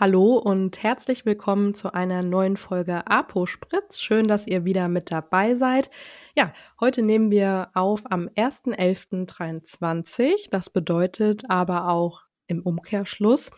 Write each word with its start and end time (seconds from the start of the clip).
Hallo 0.00 0.36
und 0.36 0.84
herzlich 0.84 1.26
willkommen 1.26 1.74
zu 1.74 1.92
einer 1.92 2.22
neuen 2.22 2.56
Folge 2.56 3.04
Apo 3.08 3.46
Spritz. 3.46 3.98
Schön, 3.98 4.28
dass 4.28 4.46
ihr 4.46 4.64
wieder 4.64 4.86
mit 4.86 5.10
dabei 5.10 5.56
seid. 5.56 5.90
Ja, 6.36 6.52
heute 6.78 7.02
nehmen 7.02 7.32
wir 7.32 7.70
auf 7.74 8.02
am 8.08 8.28
1.11.23. 8.28 10.50
Das 10.52 10.70
bedeutet 10.70 11.50
aber 11.50 11.88
auch 11.88 12.22
im 12.46 12.62
Umkehrschluss, 12.62 13.50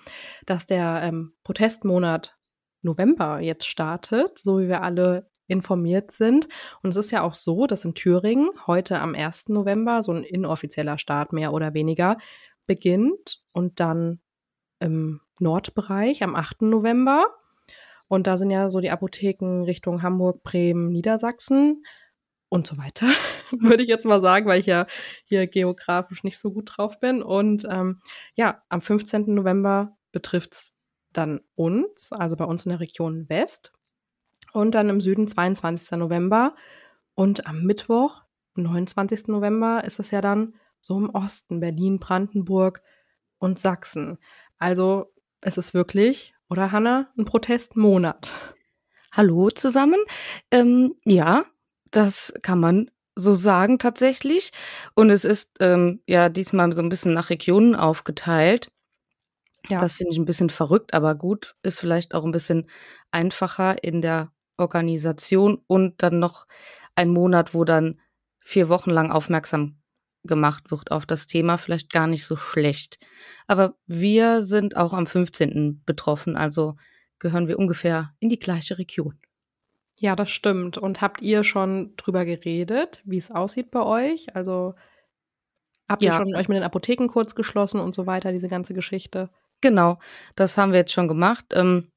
dass 0.47 0.65
der 0.65 1.03
ähm, 1.03 1.35
Protestmonat 1.45 2.39
November 2.81 3.41
jetzt 3.41 3.67
startet, 3.67 4.39
so 4.39 4.61
wie 4.61 4.69
wir 4.69 4.81
alle 4.81 5.29
informiert 5.47 6.11
sind. 6.11 6.49
Und 6.83 6.89
es 6.89 6.97
ist 6.97 7.11
ja 7.11 7.21
auch 7.21 7.35
so, 7.35 7.67
dass 7.67 7.85
in 7.85 7.95
Thüringen 7.95 8.49
heute 8.67 8.99
am 8.99 9.15
1. 9.15 9.51
November 9.51 10.03
so 10.03 10.13
ein 10.13 10.25
inoffizieller 10.25 10.97
Start 10.97 11.35
mehr 11.35 11.53
oder 11.53 11.75
weniger 11.75 12.17
beginnt 12.65 13.43
und 13.53 13.79
dann 13.79 14.23
im 14.81 15.21
Nordbereich 15.39 16.23
am 16.23 16.35
8. 16.35 16.63
November. 16.63 17.27
Und 18.09 18.27
da 18.27 18.37
sind 18.37 18.51
ja 18.51 18.71
so 18.71 18.81
die 18.81 18.91
Apotheken 18.91 19.65
Richtung 19.65 20.03
Hamburg, 20.03 20.43
Bremen, 20.43 20.91
Niedersachsen 20.91 21.85
und 22.49 22.67
so 22.67 22.77
weiter, 22.77 23.07
würde 23.53 23.83
ich 23.83 23.89
jetzt 23.89 24.05
mal 24.05 24.21
sagen, 24.21 24.47
weil 24.47 24.59
ich 24.61 24.67
ja 24.67 24.87
hier 25.25 25.47
geografisch 25.47 26.25
nicht 26.25 26.39
so 26.39 26.53
gut 26.53 26.73
drauf 26.77 26.99
bin. 26.99 27.23
Und 27.23 27.67
ähm, 27.71 28.01
ja, 28.35 28.63
am 28.69 28.81
15. 28.81 29.33
November 29.33 29.97
betrifft's 30.11 30.73
dann 31.13 31.41
uns, 31.55 32.11
also 32.13 32.37
bei 32.37 32.45
uns 32.45 32.65
in 32.65 32.71
der 32.71 32.81
Region 32.81 33.29
West. 33.29 33.73
Und 34.53 34.75
dann 34.75 34.89
im 34.89 35.01
Süden 35.01 35.29
22. 35.29 35.99
November. 35.99 36.57
Und 37.15 37.47
am 37.47 37.63
Mittwoch, 37.63 38.23
29. 38.57 39.29
November, 39.29 39.85
ist 39.85 40.01
es 40.01 40.11
ja 40.11 40.21
dann 40.21 40.55
so 40.81 40.99
im 40.99 41.11
Osten, 41.11 41.61
Berlin, 41.61 41.99
Brandenburg 42.01 42.83
und 43.39 43.59
Sachsen. 43.59 44.19
Also 44.61 45.11
es 45.41 45.57
ist 45.57 45.73
wirklich, 45.73 46.35
oder 46.51 46.71
Hanna, 46.71 47.09
ein 47.17 47.25
Protestmonat. 47.25 48.35
Hallo 49.11 49.49
zusammen. 49.51 49.99
Ähm, 50.51 50.95
ja, 51.05 51.47
das 51.91 52.35
kann 52.43 52.61
man 52.61 52.91
so 53.17 53.33
sagen 53.33 53.79
tatsächlich. 53.79 54.53
Und 54.95 55.09
es 55.09 55.25
ist 55.25 55.51
ähm, 55.61 56.03
ja 56.07 56.29
diesmal 56.29 56.73
so 56.75 56.83
ein 56.83 56.91
bisschen 56.91 57.15
nach 57.15 57.31
Regionen 57.31 57.75
aufgeteilt. 57.75 58.71
Ja. 59.69 59.81
Das 59.81 59.97
finde 59.97 60.13
ich 60.13 60.19
ein 60.19 60.27
bisschen 60.27 60.51
verrückt, 60.51 60.93
aber 60.93 61.15
gut, 61.15 61.57
ist 61.63 61.81
vielleicht 61.81 62.15
auch 62.15 62.25
ein 62.25 62.33
bisschen 62.33 62.69
einfacher 63.11 63.83
in 63.83 64.03
der 64.03 64.31
Organisation 64.59 65.63
und 65.67 66.03
dann 66.03 66.19
noch 66.19 66.47
ein 66.95 67.11
Monat, 67.11 67.55
wo 67.55 67.65
dann 67.65 67.99
vier 68.45 68.69
Wochen 68.69 68.91
lang 68.91 69.11
aufmerksam 69.11 69.80
gemacht 70.25 70.71
wird 70.71 70.91
auf 70.91 71.07
das 71.07 71.27
Thema, 71.27 71.57
vielleicht 71.57 71.91
gar 71.91 72.07
nicht 72.07 72.27
so 72.27 72.37
schlecht. 72.37 72.99
Aber 73.47 73.75
wir 73.87 74.43
sind 74.43 74.77
auch 74.77 74.93
am 74.93 75.07
15. 75.07 75.83
betroffen, 75.85 76.37
also 76.37 76.77
gehören 77.19 77.49
wir 77.49 77.59
ungefähr 77.59 78.15
in 78.19 78.29
die 78.29 78.39
gleiche 78.39 78.79
Region. 78.79 79.19
Ja, 79.97 80.17
das 80.17 80.31
stimmt. 80.31 80.79
Und 80.79 81.03
habt 81.03 81.21
ihr 81.21 81.45
schon 81.45 81.95
drüber 81.97 82.25
geredet, 82.25 83.03
wie 83.05 83.19
es 83.19 83.31
aussieht 83.31 83.71
bei 83.71 83.83
euch? 83.83 84.35
Also 84.35 84.75
habt 85.89 86.03
ja. 86.03 86.13
ihr 86.13 86.17
schon 86.17 86.35
euch 86.35 86.49
mit 86.49 86.57
den 86.57 86.65
Apotheken 86.65 87.07
kurz 87.07 87.35
geschlossen 87.35 87.81
und 87.81 87.95
so 87.95 88.07
weiter, 88.07 88.33
diese 88.33 88.49
ganze 88.49 88.73
Geschichte? 88.73 89.29
Genau, 89.61 89.99
das 90.37 90.57
haben 90.57 90.73
wir 90.73 90.79
jetzt 90.79 90.93
schon 90.93 91.09
gemacht, 91.09 91.45
ähm, 91.53 91.91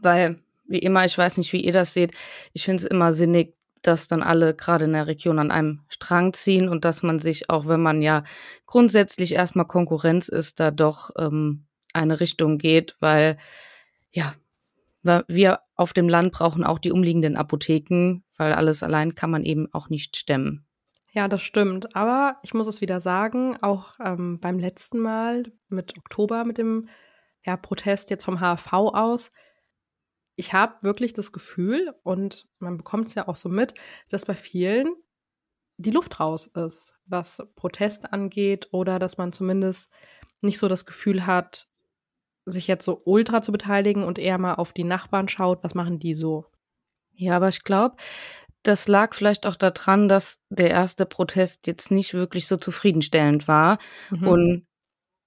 weil 0.00 0.40
wie 0.64 0.78
immer, 0.78 1.04
ich 1.04 1.16
weiß 1.16 1.36
nicht, 1.36 1.52
wie 1.52 1.64
ihr 1.64 1.72
das 1.72 1.94
seht, 1.94 2.12
ich 2.52 2.64
finde 2.64 2.84
es 2.84 2.88
immer 2.88 3.12
sinnig, 3.12 3.56
dass 3.82 4.08
dann 4.08 4.22
alle 4.22 4.54
gerade 4.54 4.84
in 4.84 4.92
der 4.92 5.06
Region 5.06 5.38
an 5.38 5.50
einem 5.50 5.80
Strang 5.88 6.32
ziehen 6.32 6.68
und 6.68 6.84
dass 6.84 7.02
man 7.02 7.18
sich, 7.18 7.50
auch 7.50 7.66
wenn 7.66 7.80
man 7.80 8.02
ja 8.02 8.24
grundsätzlich 8.66 9.34
erstmal 9.34 9.66
Konkurrenz 9.66 10.28
ist, 10.28 10.60
da 10.60 10.70
doch 10.70 11.10
ähm, 11.18 11.66
eine 11.92 12.20
Richtung 12.20 12.58
geht, 12.58 12.96
weil 13.00 13.38
ja, 14.12 14.34
wir 15.02 15.60
auf 15.76 15.92
dem 15.92 16.08
Land 16.08 16.32
brauchen 16.32 16.64
auch 16.64 16.78
die 16.78 16.92
umliegenden 16.92 17.36
Apotheken, 17.36 18.22
weil 18.36 18.52
alles 18.52 18.82
allein 18.82 19.14
kann 19.14 19.30
man 19.30 19.44
eben 19.44 19.72
auch 19.72 19.88
nicht 19.88 20.16
stemmen. 20.16 20.66
Ja, 21.12 21.26
das 21.26 21.42
stimmt. 21.42 21.96
Aber 21.96 22.36
ich 22.42 22.54
muss 22.54 22.66
es 22.66 22.80
wieder 22.80 23.00
sagen, 23.00 23.56
auch 23.62 23.94
ähm, 24.04 24.38
beim 24.40 24.58
letzten 24.58 24.98
Mal 24.98 25.44
mit 25.68 25.96
Oktober, 25.98 26.44
mit 26.44 26.58
dem 26.58 26.88
ja, 27.44 27.56
Protest 27.56 28.10
jetzt 28.10 28.24
vom 28.24 28.40
HV 28.40 28.72
aus, 28.72 29.30
ich 30.40 30.54
habe 30.54 30.76
wirklich 30.80 31.12
das 31.12 31.32
Gefühl, 31.32 31.94
und 32.02 32.48
man 32.60 32.78
bekommt 32.78 33.08
es 33.08 33.14
ja 33.14 33.28
auch 33.28 33.36
so 33.36 33.50
mit, 33.50 33.74
dass 34.08 34.24
bei 34.24 34.34
vielen 34.34 34.88
die 35.76 35.90
Luft 35.90 36.18
raus 36.18 36.46
ist, 36.46 36.94
was 37.08 37.42
Protest 37.56 38.14
angeht, 38.14 38.68
oder 38.72 38.98
dass 38.98 39.18
man 39.18 39.34
zumindest 39.34 39.90
nicht 40.40 40.58
so 40.58 40.66
das 40.66 40.86
Gefühl 40.86 41.26
hat, 41.26 41.68
sich 42.46 42.66
jetzt 42.68 42.86
so 42.86 43.02
ultra 43.04 43.42
zu 43.42 43.52
beteiligen 43.52 44.02
und 44.02 44.18
eher 44.18 44.38
mal 44.38 44.54
auf 44.54 44.72
die 44.72 44.84
Nachbarn 44.84 45.28
schaut, 45.28 45.62
was 45.62 45.74
machen 45.74 45.98
die 45.98 46.14
so. 46.14 46.46
Ja, 47.12 47.36
aber 47.36 47.50
ich 47.50 47.62
glaube, 47.62 47.96
das 48.62 48.88
lag 48.88 49.14
vielleicht 49.14 49.44
auch 49.44 49.56
daran, 49.56 50.08
dass 50.08 50.40
der 50.48 50.70
erste 50.70 51.04
Protest 51.04 51.66
jetzt 51.66 51.90
nicht 51.90 52.14
wirklich 52.14 52.46
so 52.46 52.56
zufriedenstellend 52.56 53.46
war 53.46 53.78
mhm. 54.08 54.26
und 54.26 54.66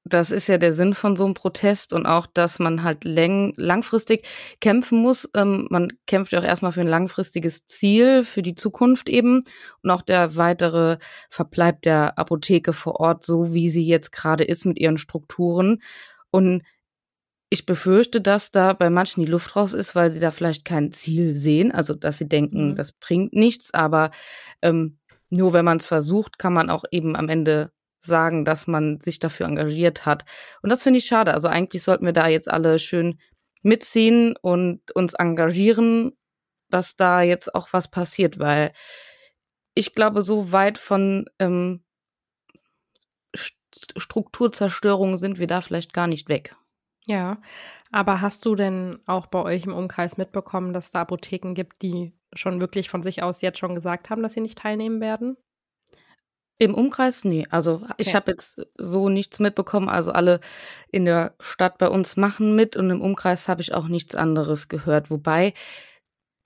das 0.06 0.31
ist 0.31 0.47
ja 0.47 0.58
der 0.58 0.74
Sinn 0.74 0.94
von 0.94 1.16
so 1.16 1.24
einem 1.24 1.34
Protest 1.34 1.94
und 1.94 2.06
auch, 2.06 2.28
dass 2.28 2.59
man 2.59 2.84
halt 2.84 3.06
läng 3.06 3.53
langfristig 3.56 4.25
kämpfen 4.59 5.00
muss. 5.00 5.30
Ähm, 5.34 5.68
man 5.69 5.94
kämpft 6.08 6.34
ja 6.34 6.40
auch 6.40 6.44
erstmal 6.44 6.74
für 6.74 6.81
ein 6.81 6.88
langfristiges 6.88 7.66
Ziel, 7.66 8.24
für 8.24 8.41
die 8.41 8.56
Zukunft 8.56 9.08
eben 9.08 9.46
und 9.81 9.91
auch 9.91 10.02
der 10.02 10.36
weitere 10.36 10.97
Verbleib 11.30 11.81
der 11.84 12.18
Apotheke 12.18 12.74
vor 12.74 13.00
Ort, 13.00 13.25
so 13.25 13.53
wie 13.53 13.69
sie 13.69 13.86
jetzt 13.86 14.12
gerade 14.12 14.44
ist 14.44 14.66
mit 14.66 14.78
ihren 14.78 14.97
Strukturen. 14.97 15.81
Und 16.31 16.64
ich 17.50 17.66
befürchte, 17.66 18.20
dass 18.20 18.52
da 18.52 18.74
bei 18.74 18.90
manchen 18.90 19.24
die 19.24 19.31
Luft 19.31 19.56
raus 19.56 19.74
ist, 19.74 19.96
weil 19.96 20.12
sie 20.12 20.20
da 20.20 20.31
vielleicht 20.31 20.66
kein 20.66 20.91
Ziel 20.91 21.34
sehen, 21.34 21.72
also 21.72 21.94
dass 21.94 22.18
sie 22.18 22.28
denken, 22.28 22.72
mhm. 22.72 22.75
das 22.75 22.91
bringt 22.91 23.34
nichts, 23.34 23.74
aber 23.74 24.12
ähm, 24.62 24.97
nur 25.30 25.53
wenn 25.53 25.64
man 25.64 25.78
es 25.78 25.85
versucht, 25.85 26.40
kann 26.40 26.53
man 26.53 26.70
auch 26.70 26.84
eben 26.91 27.16
am 27.16 27.30
Ende 27.30 27.72
sagen, 28.06 28.46
dass 28.46 28.68
man 28.68 29.00
sich 29.00 29.19
dafür 29.19 29.46
engagiert 29.46 30.06
hat. 30.06 30.25
Und 30.62 30.69
das 30.69 30.84
finde 30.84 31.00
ich 31.00 31.06
schade. 31.06 31.34
Also 31.34 31.47
eigentlich 31.47 31.84
sollten 31.84 32.06
wir 32.06 32.14
da 32.14 32.28
jetzt 32.28 32.50
alle 32.50 32.80
schön 32.80 33.19
mitziehen 33.62 34.36
und 34.41 34.91
uns 34.91 35.14
engagieren, 35.14 36.14
dass 36.69 36.96
da 36.96 37.22
jetzt 37.22 37.53
auch 37.56 37.69
was 37.72 37.90
passiert, 37.90 38.40
weil 38.40 38.74
ich 39.75 39.96
glaube, 39.96 40.22
so 40.22 40.52
weit 40.52 40.78
von 40.78 41.25
ähm, 41.40 41.84
Strukturzerstörung 43.97 45.18
sind 45.18 45.40
wir 45.40 45.47
da 45.47 45.62
vielleicht 45.62 45.94
gar 45.94 46.08
nicht 46.08 46.30
weg. 46.30 46.56
Ja, 47.08 47.41
aber 47.91 48.22
hast 48.22 48.46
du 48.46 48.56
denn 48.56 49.00
auch 49.06 49.28
bei 49.28 49.41
euch 49.41 49.66
im 49.66 49.74
Umkreis 49.74 50.18
mitbekommen, 50.18 50.74
dass 50.74 50.91
da 50.91 51.02
Apotheken 51.02 51.53
gibt, 51.53 51.81
die 51.81 52.14
schon 52.34 52.62
wirklich 52.62 52.90
von 52.90 53.03
sich 53.03 53.24
aus 53.24 53.41
jetzt 53.41 53.59
schon 53.59 53.75
gesagt 53.75 54.09
haben, 54.09 54.24
dass 54.24 54.34
sie 54.34 54.41
nicht 54.41 54.58
teilnehmen 54.58 55.02
werden? 55.02 55.38
Im 56.59 56.75
Umkreis? 56.75 57.25
Nee. 57.25 57.46
Also 57.50 57.81
okay. 57.84 57.94
ich 57.97 58.16
habe 58.16 58.31
jetzt 58.31 58.62
so 58.78 59.09
nichts 59.09 59.40
mitbekommen. 59.40 59.90
Also 59.90 60.12
alle 60.12 60.40
in 60.91 61.06
der 61.06 61.36
Stadt 61.40 61.78
bei 61.78 61.90
uns 61.90 62.16
machen 62.16 62.56
mit 62.56 62.75
und 62.75 62.90
im 62.90 63.02
Umkreis 63.02 63.47
habe 63.47 63.62
ich 63.62 63.74
auch 63.74 63.88
nichts 63.88 64.16
anderes 64.16 64.68
gehört. 64.68 65.09
Wobei 65.09 65.53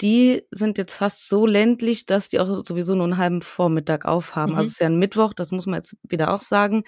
die 0.01 0.43
sind 0.51 0.77
jetzt 0.77 0.93
fast 0.93 1.27
so 1.27 1.45
ländlich, 1.45 2.05
dass 2.05 2.29
die 2.29 2.39
auch 2.39 2.63
sowieso 2.65 2.95
nur 2.95 3.05
einen 3.05 3.17
halben 3.17 3.41
Vormittag 3.41 4.05
aufhaben. 4.05 4.53
Mhm. 4.53 4.57
Also 4.57 4.67
es 4.67 4.73
ist 4.73 4.79
ja 4.79 4.87
ein 4.87 4.99
Mittwoch, 4.99 5.33
das 5.33 5.51
muss 5.51 5.65
man 5.65 5.79
jetzt 5.79 5.95
wieder 6.03 6.33
auch 6.33 6.41
sagen. 6.41 6.83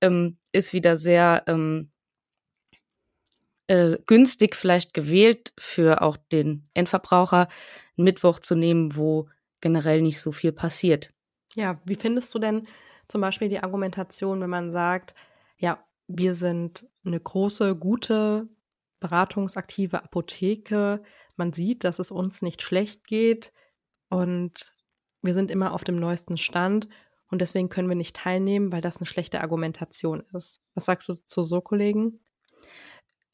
Ähm, 0.00 0.38
ist 0.52 0.72
wieder 0.72 0.96
sehr 0.96 1.44
ähm, 1.46 1.90
äh, 3.68 3.96
günstig 4.06 4.56
vielleicht 4.56 4.94
gewählt 4.94 5.52
für 5.58 6.02
auch 6.02 6.16
den 6.16 6.68
Endverbraucher, 6.74 7.48
einen 7.96 8.04
Mittwoch 8.04 8.38
zu 8.38 8.54
nehmen, 8.54 8.96
wo 8.96 9.28
generell 9.60 10.02
nicht 10.02 10.20
so 10.20 10.32
viel 10.32 10.52
passiert. 10.52 11.12
Ja, 11.56 11.80
wie 11.86 11.94
findest 11.94 12.34
du 12.34 12.38
denn 12.38 12.68
zum 13.08 13.22
Beispiel 13.22 13.48
die 13.48 13.62
Argumentation, 13.62 14.40
wenn 14.42 14.50
man 14.50 14.70
sagt, 14.72 15.14
ja, 15.56 15.82
wir 16.06 16.34
sind 16.34 16.86
eine 17.04 17.18
große, 17.18 17.74
gute, 17.76 18.46
beratungsaktive 19.00 20.04
Apotheke. 20.04 21.02
Man 21.36 21.54
sieht, 21.54 21.82
dass 21.84 21.98
es 21.98 22.10
uns 22.10 22.42
nicht 22.42 22.60
schlecht 22.60 23.06
geht 23.06 23.52
und 24.10 24.74
wir 25.22 25.32
sind 25.32 25.50
immer 25.50 25.72
auf 25.72 25.82
dem 25.82 25.96
neuesten 25.96 26.36
Stand 26.36 26.88
und 27.30 27.40
deswegen 27.40 27.70
können 27.70 27.88
wir 27.88 27.96
nicht 27.96 28.16
teilnehmen, 28.16 28.70
weil 28.70 28.82
das 28.82 28.98
eine 28.98 29.06
schlechte 29.06 29.40
Argumentation 29.40 30.24
ist. 30.34 30.60
Was 30.74 30.84
sagst 30.84 31.08
du 31.08 31.14
zu 31.14 31.42
so 31.42 31.62
Kollegen? 31.62 32.20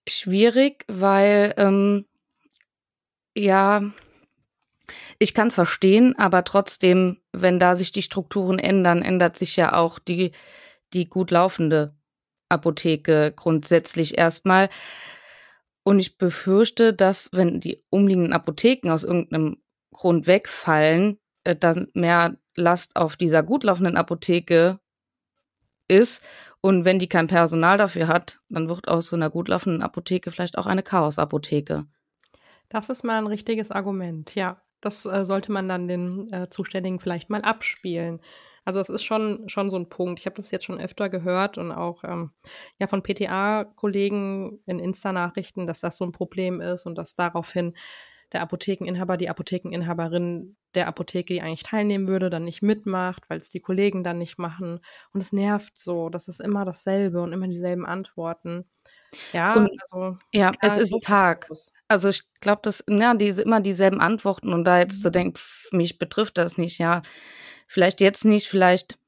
Schwierig, 0.06 0.84
weil 0.86 1.54
ähm, 1.56 2.06
ja, 3.34 3.82
ich 5.22 5.34
kann 5.34 5.48
es 5.48 5.54
verstehen, 5.54 6.18
aber 6.18 6.42
trotzdem, 6.42 7.18
wenn 7.32 7.60
da 7.60 7.76
sich 7.76 7.92
die 7.92 8.02
Strukturen 8.02 8.58
ändern, 8.58 9.02
ändert 9.02 9.38
sich 9.38 9.54
ja 9.54 9.72
auch 9.72 10.00
die, 10.00 10.32
die 10.92 11.08
gut 11.08 11.30
laufende 11.30 11.94
Apotheke 12.48 13.32
grundsätzlich 13.34 14.18
erstmal. 14.18 14.68
Und 15.84 16.00
ich 16.00 16.18
befürchte, 16.18 16.92
dass 16.92 17.28
wenn 17.32 17.60
die 17.60 17.84
umliegenden 17.88 18.32
Apotheken 18.32 18.90
aus 18.90 19.04
irgendeinem 19.04 19.58
Grund 19.92 20.26
wegfallen, 20.26 21.20
äh, 21.44 21.54
dann 21.54 21.86
mehr 21.94 22.36
Last 22.56 22.96
auf 22.96 23.16
dieser 23.16 23.44
gut 23.44 23.62
laufenden 23.62 23.96
Apotheke 23.96 24.80
ist. 25.86 26.20
Und 26.60 26.84
wenn 26.84 26.98
die 26.98 27.08
kein 27.08 27.28
Personal 27.28 27.78
dafür 27.78 28.08
hat, 28.08 28.40
dann 28.48 28.68
wird 28.68 28.88
aus 28.88 29.06
so 29.08 29.16
einer 29.16 29.30
gut 29.30 29.46
laufenden 29.46 29.82
Apotheke 29.82 30.32
vielleicht 30.32 30.58
auch 30.58 30.66
eine 30.66 30.82
Chaosapotheke. 30.82 31.86
Das 32.68 32.88
ist 32.88 33.04
mal 33.04 33.18
ein 33.18 33.26
richtiges 33.28 33.70
Argument, 33.70 34.34
ja. 34.34 34.60
Das 34.82 35.06
äh, 35.06 35.24
sollte 35.24 35.50
man 35.50 35.68
dann 35.68 35.88
den 35.88 36.30
äh, 36.32 36.50
Zuständigen 36.50 37.00
vielleicht 37.00 37.30
mal 37.30 37.40
abspielen. 37.40 38.20
Also 38.64 38.78
das 38.78 38.90
ist 38.90 39.02
schon, 39.04 39.48
schon 39.48 39.70
so 39.70 39.76
ein 39.76 39.88
Punkt. 39.88 40.20
Ich 40.20 40.26
habe 40.26 40.36
das 40.36 40.50
jetzt 40.50 40.64
schon 40.64 40.78
öfter 40.78 41.08
gehört 41.08 41.58
und 41.58 41.72
auch 41.72 42.04
ähm, 42.04 42.30
ja 42.78 42.86
von 42.86 43.02
PTA-Kollegen 43.02 44.60
in 44.66 44.78
Insta-Nachrichten, 44.78 45.66
dass 45.66 45.80
das 45.80 45.96
so 45.96 46.04
ein 46.04 46.12
Problem 46.12 46.60
ist 46.60 46.86
und 46.86 46.96
dass 46.96 47.14
daraufhin 47.14 47.74
der 48.32 48.42
Apothekeninhaber, 48.42 49.16
die 49.16 49.28
Apothekeninhaberin 49.28 50.56
der 50.74 50.88
Apotheke, 50.88 51.34
die 51.34 51.42
eigentlich 51.42 51.64
teilnehmen 51.64 52.08
würde, 52.08 52.30
dann 52.30 52.44
nicht 52.44 52.62
mitmacht, 52.62 53.28
weil 53.28 53.38
es 53.38 53.50
die 53.50 53.60
Kollegen 53.60 54.02
dann 54.04 54.18
nicht 54.18 54.38
machen. 54.38 54.80
Und 55.12 55.20
es 55.20 55.32
nervt 55.32 55.76
so. 55.78 56.08
Das 56.08 56.28
ist 56.28 56.40
immer 56.40 56.64
dasselbe 56.64 57.20
und 57.20 57.32
immer 57.32 57.48
dieselben 57.48 57.84
Antworten. 57.84 58.64
Ja, 59.32 59.54
und, 59.54 59.70
also 59.82 60.16
ja, 60.32 60.50
es 60.60 60.76
ist 60.76 60.92
ein 60.92 61.00
Tag. 61.00 61.48
Also 61.88 62.08
ich 62.08 62.22
glaube, 62.40 62.62
dass 62.62 62.84
ja, 62.88 63.14
diese 63.14 63.42
immer 63.42 63.60
dieselben 63.60 64.00
Antworten 64.00 64.52
und 64.52 64.64
da 64.64 64.78
jetzt 64.78 64.98
mhm. 64.98 65.02
zu 65.02 65.10
denken, 65.10 65.36
pff, 65.36 65.72
mich 65.72 65.98
betrifft 65.98 66.38
das 66.38 66.58
nicht, 66.58 66.78
ja, 66.78 67.02
vielleicht 67.66 68.00
jetzt 68.00 68.24
nicht, 68.24 68.48
vielleicht 68.48 68.98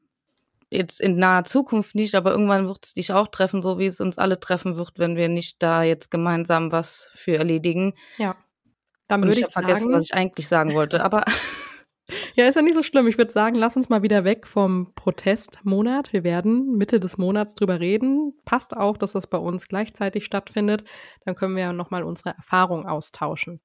jetzt 0.71 1.01
in 1.01 1.17
naher 1.17 1.45
Zukunft 1.45 1.95
nicht, 1.95 2.15
aber 2.15 2.33
irgendwann 2.33 2.67
wird 2.67 2.85
es 2.85 2.95
dich 2.95 3.13
auch 3.13 3.29
treffen, 3.29 3.63
so 3.63 3.79
wie 3.79 3.87
es 3.87 4.01
uns 4.01 4.19
alle 4.19 4.41
treffen 4.41 4.77
wird, 4.77 4.99
wenn 4.99 5.17
wir 5.17 5.29
nicht 5.29 5.63
da 5.63 5.83
jetzt 5.83 6.11
gemeinsam 6.11 6.73
was 6.73 7.09
für 7.15 7.37
erledigen. 7.37 7.95
Ja. 8.19 8.37
Dann 9.09 9.23
würde 9.23 9.41
ich, 9.41 9.47
ich 9.47 9.53
vergessen, 9.53 9.93
was 9.93 10.05
ich 10.05 10.15
eigentlich 10.15 10.49
sagen 10.49 10.75
wollte, 10.75 11.05
aber 11.05 11.25
Ja, 12.37 12.49
ist 12.49 12.57
ja 12.57 12.63
nicht 12.63 12.75
so 12.75 12.83
schlimm. 12.83 13.07
Ich 13.07 13.17
würde 13.17 13.31
sagen, 13.31 13.55
lass 13.55 13.77
uns 13.77 13.89
mal 13.89 14.03
wieder 14.03 14.25
weg 14.25 14.47
vom 14.49 14.93
Protestmonat. 14.97 16.13
Wir 16.13 16.25
werden 16.25 16.77
Mitte 16.77 16.99
des 16.99 17.17
Monats 17.17 17.55
drüber 17.55 17.79
reden. 17.79 18.33
Passt 18.45 18.77
auch, 18.77 18.97
dass 18.97 19.13
das 19.13 19.29
bei 19.29 19.39
uns 19.39 19.69
gleichzeitig 19.69 20.25
stattfindet. 20.25 20.83
Dann 21.25 21.37
können 21.37 21.55
wir 21.55 21.63
ja 21.63 21.73
nochmal 21.73 22.03
unsere 22.03 22.31
Erfahrungen 22.31 22.87
austauschen. 22.87 23.61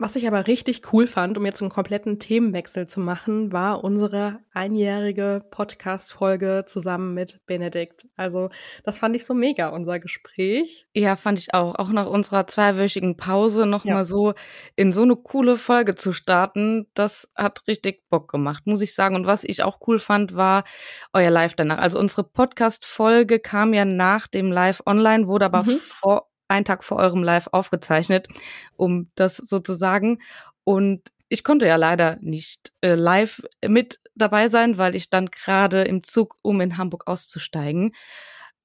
Was 0.00 0.14
ich 0.14 0.28
aber 0.28 0.46
richtig 0.46 0.92
cool 0.92 1.08
fand, 1.08 1.36
um 1.38 1.44
jetzt 1.44 1.60
einen 1.60 1.72
kompletten 1.72 2.20
Themenwechsel 2.20 2.86
zu 2.86 3.00
machen, 3.00 3.50
war 3.52 3.82
unsere 3.82 4.38
einjährige 4.52 5.44
Podcast-Folge 5.50 6.62
zusammen 6.68 7.14
mit 7.14 7.44
Benedikt. 7.46 8.06
Also, 8.14 8.48
das 8.84 9.00
fand 9.00 9.16
ich 9.16 9.26
so 9.26 9.34
mega, 9.34 9.70
unser 9.70 9.98
Gespräch. 9.98 10.86
Ja, 10.94 11.16
fand 11.16 11.40
ich 11.40 11.52
auch. 11.52 11.74
Auch 11.74 11.88
nach 11.88 12.06
unserer 12.06 12.46
zweiwöchigen 12.46 13.16
Pause 13.16 13.66
nochmal 13.66 13.96
ja. 13.96 14.04
so 14.04 14.34
in 14.76 14.92
so 14.92 15.02
eine 15.02 15.16
coole 15.16 15.56
Folge 15.56 15.96
zu 15.96 16.12
starten, 16.12 16.86
das 16.94 17.28
hat 17.34 17.66
richtig 17.66 18.08
Bock 18.08 18.30
gemacht, 18.30 18.68
muss 18.68 18.82
ich 18.82 18.94
sagen. 18.94 19.16
Und 19.16 19.26
was 19.26 19.42
ich 19.42 19.64
auch 19.64 19.80
cool 19.88 19.98
fand, 19.98 20.36
war 20.36 20.62
euer 21.12 21.30
Live 21.30 21.56
danach. 21.56 21.78
Also, 21.78 21.98
unsere 21.98 22.22
Podcast-Folge 22.22 23.40
kam 23.40 23.74
ja 23.74 23.84
nach 23.84 24.28
dem 24.28 24.52
Live 24.52 24.80
online, 24.86 25.26
wurde 25.26 25.46
aber 25.46 25.64
mhm. 25.64 25.80
vor 25.82 26.27
einen 26.48 26.64
Tag 26.64 26.84
vor 26.84 26.98
eurem 26.98 27.22
Live 27.22 27.48
aufgezeichnet, 27.52 28.28
um 28.76 29.10
das 29.14 29.36
sozusagen. 29.36 30.18
Und 30.64 31.10
ich 31.28 31.44
konnte 31.44 31.66
ja 31.66 31.76
leider 31.76 32.18
nicht 32.20 32.72
äh, 32.80 32.94
live 32.94 33.42
mit 33.66 34.00
dabei 34.14 34.48
sein, 34.48 34.78
weil 34.78 34.94
ich 34.94 35.04
stand 35.04 35.32
gerade 35.32 35.82
im 35.82 36.02
Zug, 36.02 36.36
um 36.42 36.60
in 36.60 36.78
Hamburg 36.78 37.06
auszusteigen. 37.06 37.92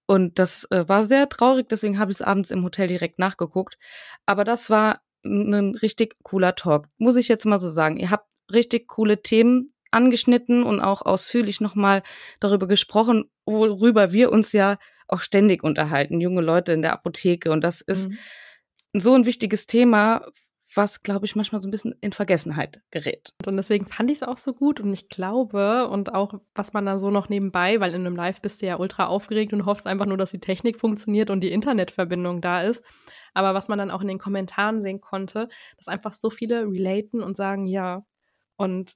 Und 0.05 0.39
das 0.39 0.65
äh, 0.71 0.87
war 0.87 1.05
sehr 1.05 1.29
traurig, 1.29 1.69
deswegen 1.69 1.99
habe 1.99 2.11
ich 2.11 2.17
es 2.17 2.21
abends 2.21 2.51
im 2.51 2.63
Hotel 2.63 2.87
direkt 2.87 3.19
nachgeguckt. 3.19 3.77
Aber 4.25 4.43
das 4.43 4.69
war 4.69 5.01
ein 5.25 5.75
richtig 5.75 6.15
cooler 6.23 6.55
Talk, 6.55 6.87
muss 6.97 7.15
ich 7.15 7.27
jetzt 7.27 7.45
mal 7.45 7.59
so 7.59 7.69
sagen. 7.69 7.97
Ihr 7.97 8.09
habt 8.09 8.29
richtig 8.51 8.87
coole 8.87 9.21
Themen 9.21 9.73
angeschnitten 9.91 10.63
und 10.63 10.81
auch 10.81 11.01
ausführlich 11.03 11.61
nochmal 11.61 12.03
darüber 12.39 12.67
gesprochen, 12.67 13.29
worüber 13.45 14.11
wir 14.11 14.31
uns 14.31 14.51
ja 14.51 14.77
auch 15.07 15.21
ständig 15.21 15.63
unterhalten, 15.63 16.21
junge 16.21 16.41
Leute 16.41 16.73
in 16.73 16.81
der 16.81 16.93
Apotheke. 16.93 17.51
Und 17.51 17.61
das 17.61 17.81
ist 17.81 18.09
mhm. 18.09 18.17
so 18.93 19.13
ein 19.13 19.25
wichtiges 19.25 19.65
Thema, 19.67 20.25
was, 20.75 21.03
glaube 21.03 21.25
ich, 21.25 21.35
manchmal 21.35 21.61
so 21.61 21.67
ein 21.67 21.71
bisschen 21.71 21.95
in 22.01 22.13
Vergessenheit 22.13 22.81
gerät. 22.91 23.33
Und 23.45 23.57
deswegen 23.57 23.85
fand 23.85 24.09
ich 24.09 24.17
es 24.17 24.23
auch 24.23 24.37
so 24.37 24.53
gut 24.53 24.79
und 24.79 24.91
ich 24.91 25.09
glaube 25.09 25.87
und 25.87 26.13
auch, 26.13 26.39
was 26.55 26.73
man 26.73 26.85
da 26.85 26.99
so 26.99 27.11
noch 27.11 27.29
nebenbei, 27.29 27.79
weil 27.79 27.93
in 27.93 28.05
einem 28.05 28.15
Live 28.15 28.41
bist 28.41 28.61
du 28.61 28.65
ja 28.65 28.77
ultra 28.77 29.07
aufgeregt 29.07 29.53
und 29.53 29.65
hoffst 29.65 29.87
einfach 29.87 30.05
nur, 30.05 30.17
dass 30.17 30.31
die 30.31 30.39
Technik 30.39 30.79
funktioniert 30.79 31.29
und 31.29 31.41
die 31.41 31.51
Internetverbindung 31.51 32.41
da 32.41 32.63
ist. 32.63 32.83
Aber 33.33 33.53
was 33.53 33.67
man 33.67 33.77
dann 33.77 33.91
auch 33.91 34.01
in 34.01 34.07
den 34.07 34.19
Kommentaren 34.19 34.81
sehen 34.81 35.01
konnte, 35.01 35.47
dass 35.77 35.87
einfach 35.87 36.13
so 36.13 36.29
viele 36.29 36.65
relaten 36.65 37.21
und 37.21 37.37
sagen, 37.37 37.65
ja. 37.65 38.05
Und 38.55 38.93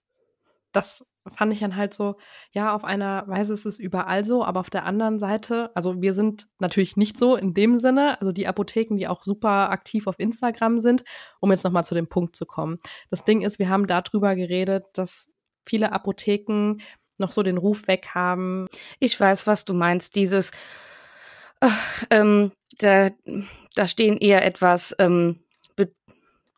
das 0.72 1.06
fand 1.30 1.54
ich 1.54 1.60
dann 1.60 1.76
halt 1.76 1.94
so, 1.94 2.16
ja, 2.52 2.74
auf 2.74 2.84
einer 2.84 3.28
Weise 3.28 3.54
ist 3.54 3.66
es 3.66 3.80
überall 3.80 4.26
so, 4.26 4.44
aber 4.44 4.60
auf 4.60 4.70
der 4.70 4.86
anderen 4.86 5.20
Seite, 5.20 5.72
also 5.76 6.02
wir 6.02 6.14
sind 6.14 6.48
natürlich 6.60 6.98
nicht 6.98 7.18
so 7.18 7.36
in 7.36 7.54
dem 7.54 7.80
Sinne, 7.80 8.20
also 8.20 8.32
die 8.32 8.48
Apotheken, 8.48 8.98
die 8.98 9.08
auch 9.08 9.24
super 9.24 9.70
aktiv 9.70 10.08
auf 10.08 10.20
Instagram 10.20 10.80
sind, 10.80 11.04
um 11.40 11.52
jetzt 11.52 11.64
nochmal 11.64 11.86
zu 11.86 11.96
dem 11.96 12.08
Punkt 12.08 12.36
zu 12.36 12.46
kommen. 12.46 12.78
Das 13.10 13.24
Ding 13.24 13.42
ist, 13.42 13.60
wir 13.60 13.70
haben 13.70 13.88
darüber 13.88 14.36
geredet, 14.36 14.86
dass 14.94 15.32
viele 15.66 15.92
Apotheken 15.92 16.78
noch 17.18 17.32
so 17.32 17.44
den 17.44 17.58
Ruf 17.58 17.88
weg 17.88 18.10
haben. 18.14 18.68
Ich 19.00 19.20
weiß, 19.20 19.48
was 19.48 19.66
du 19.66 19.74
meinst, 19.74 20.16
dieses, 20.16 20.52
ach, 21.60 22.04
ähm, 22.10 22.52
da, 22.80 23.10
da 23.76 23.88
stehen 23.88 24.18
eher 24.18 24.46
etwas, 24.46 24.96
ähm, 25.00 25.44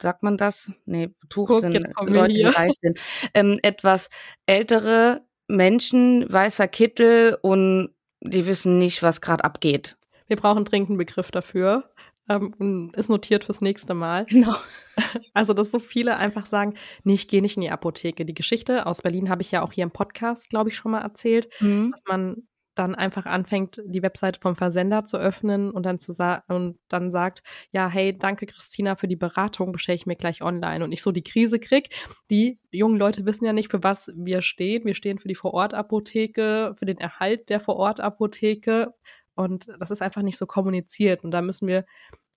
sagt 0.01 0.23
man 0.23 0.37
das? 0.37 0.71
Nee, 0.85 1.09
betucht 1.19 1.61
sind 1.61 1.73
Leute, 2.01 2.33
die 2.33 2.43
reich 2.43 2.73
sind. 2.81 2.99
Ähm, 3.33 3.59
etwas 3.61 4.09
ältere 4.45 5.25
Menschen, 5.47 6.31
weißer 6.31 6.67
Kittel 6.67 7.37
und 7.41 7.89
die 8.21 8.45
wissen 8.45 8.77
nicht, 8.77 9.01
was 9.01 9.21
gerade 9.21 9.43
abgeht. 9.43 9.97
Wir 10.27 10.37
brauchen 10.37 10.65
dringend 10.65 10.89
einen 10.89 10.97
Begriff 10.97 11.31
dafür. 11.31 11.91
Ähm, 12.29 12.91
ist 12.95 13.09
notiert 13.09 13.43
fürs 13.43 13.59
nächste 13.61 13.93
Mal. 13.93 14.25
Genau. 14.25 14.55
Also, 15.33 15.53
dass 15.53 15.71
so 15.71 15.79
viele 15.79 16.17
einfach 16.17 16.45
sagen, 16.45 16.73
nee, 17.05 17.13
ich 17.13 17.29
gehe 17.29 17.41
nicht 17.41 17.55
in 17.55 17.61
die 17.61 17.69
Apotheke. 17.69 18.25
Die 18.25 18.33
Geschichte 18.33 18.85
aus 18.85 19.01
Berlin 19.01 19.29
habe 19.29 19.41
ich 19.41 19.49
ja 19.49 19.61
auch 19.61 19.71
hier 19.71 19.85
im 19.85 19.91
Podcast, 19.91 20.49
glaube 20.49 20.69
ich, 20.69 20.75
schon 20.75 20.91
mal 20.91 20.99
erzählt, 20.99 21.47
mhm. 21.61 21.91
dass 21.91 22.03
man 22.05 22.48
dann 22.79 22.95
einfach 22.95 23.25
anfängt, 23.25 23.81
die 23.85 24.01
Webseite 24.01 24.39
vom 24.39 24.55
Versender 24.55 25.03
zu 25.03 25.17
öffnen 25.17 25.69
und 25.71 25.85
dann 25.85 25.99
zu 25.99 26.13
und 26.47 26.79
dann 26.87 27.11
sagt, 27.11 27.43
ja, 27.71 27.87
hey, 27.89 28.17
danke 28.17 28.45
Christina 28.45 28.95
für 28.95 29.07
die 29.07 29.15
Beratung, 29.15 29.71
bestelle 29.71 29.97
ich 29.97 30.05
mir 30.05 30.15
gleich 30.15 30.41
online 30.41 30.83
und 30.83 30.91
ich 30.91 31.03
so 31.03 31.11
die 31.11 31.23
Krise 31.23 31.59
krieg. 31.59 31.89
Die 32.31 32.59
jungen 32.71 32.97
Leute 32.97 33.25
wissen 33.25 33.45
ja 33.45 33.53
nicht, 33.53 33.69
für 33.69 33.83
was 33.83 34.11
wir 34.15 34.41
stehen. 34.41 34.85
Wir 34.85 34.95
stehen 34.95 35.17
für 35.17 35.27
die 35.27 35.35
Vorortapotheke, 35.35 36.73
für 36.75 36.85
den 36.85 36.97
Erhalt 36.97 37.49
der 37.49 37.59
Vorortapotheke 37.59 38.93
und 39.35 39.67
das 39.79 39.91
ist 39.91 40.01
einfach 40.01 40.21
nicht 40.21 40.37
so 40.37 40.45
kommuniziert 40.45 41.23
und 41.23 41.31
da 41.31 41.41
müssen 41.41 41.67
wir 41.67 41.85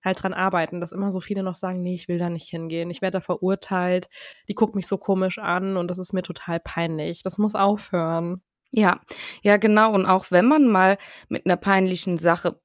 halt 0.03 0.21
dran 0.21 0.33
arbeiten, 0.33 0.81
dass 0.81 0.91
immer 0.91 1.11
so 1.11 1.21
viele 1.21 1.43
noch 1.43 1.55
sagen, 1.55 1.81
nee, 1.81 1.95
ich 1.95 2.07
will 2.07 2.17
da 2.17 2.29
nicht 2.29 2.49
hingehen, 2.49 2.89
ich 2.89 3.01
werde 3.01 3.19
da 3.19 3.21
verurteilt, 3.21 4.09
die 4.49 4.55
guckt 4.55 4.75
mich 4.75 4.87
so 4.87 4.97
komisch 4.97 5.39
an 5.39 5.77
und 5.77 5.89
das 5.89 5.99
ist 5.99 6.13
mir 6.13 6.23
total 6.23 6.59
peinlich. 6.59 7.23
Das 7.23 7.37
muss 7.37 7.55
aufhören. 7.55 8.41
Ja, 8.75 8.99
ja, 9.43 9.57
genau. 9.57 9.93
Und 9.93 10.07
auch 10.07 10.31
wenn 10.31 10.45
man 10.45 10.67
mal 10.67 10.97
mit 11.29 11.45
einer 11.45 11.57
peinlichen 11.57 12.17
Sache, 12.17 12.59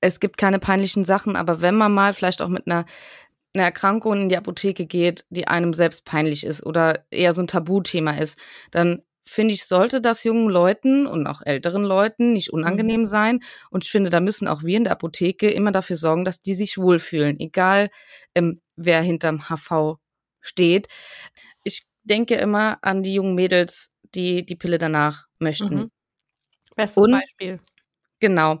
es 0.00 0.20
gibt 0.20 0.36
keine 0.36 0.58
peinlichen 0.58 1.06
Sachen, 1.06 1.34
aber 1.34 1.62
wenn 1.62 1.74
man 1.74 1.92
mal 1.92 2.12
vielleicht 2.12 2.42
auch 2.42 2.48
mit 2.48 2.66
einer, 2.66 2.84
einer 3.54 3.64
Erkrankung 3.64 4.14
in 4.22 4.28
die 4.28 4.36
Apotheke 4.36 4.84
geht, 4.84 5.24
die 5.30 5.48
einem 5.48 5.72
selbst 5.72 6.04
peinlich 6.04 6.44
ist 6.44 6.64
oder 6.64 7.06
eher 7.10 7.32
so 7.32 7.40
ein 7.42 7.46
Tabuthema 7.46 8.12
ist, 8.18 8.38
dann 8.70 9.02
finde 9.26 9.54
ich, 9.54 9.64
sollte 9.64 10.02
das 10.02 10.24
jungen 10.24 10.50
Leuten 10.50 11.06
und 11.06 11.26
auch 11.26 11.40
älteren 11.44 11.84
Leuten 11.84 12.34
nicht 12.34 12.52
unangenehm 12.52 13.02
mhm. 13.02 13.06
sein. 13.06 13.40
Und 13.70 13.84
ich 13.84 13.90
finde, 13.90 14.10
da 14.10 14.20
müssen 14.20 14.48
auch 14.48 14.62
wir 14.62 14.76
in 14.76 14.84
der 14.84 14.92
Apotheke 14.92 15.50
immer 15.50 15.72
dafür 15.72 15.96
sorgen, 15.96 16.26
dass 16.26 16.42
die 16.42 16.54
sich 16.54 16.76
wohlfühlen, 16.78 17.40
egal 17.40 17.88
ähm, 18.34 18.60
wer 18.76 19.00
hinterm 19.00 19.48
HV 19.48 19.96
steht. 20.40 20.88
Ich 21.64 21.86
denke 22.04 22.36
immer 22.36 22.78
an 22.82 23.02
die 23.02 23.14
jungen 23.14 23.34
Mädels, 23.34 23.90
die 24.14 24.44
die 24.46 24.56
Pille 24.56 24.78
danach 24.78 25.25
möchten. 25.40 25.74
Mhm. 25.74 25.90
Bestes 26.76 27.04
und, 27.04 27.12
Beispiel. 27.12 27.60
Genau. 28.20 28.60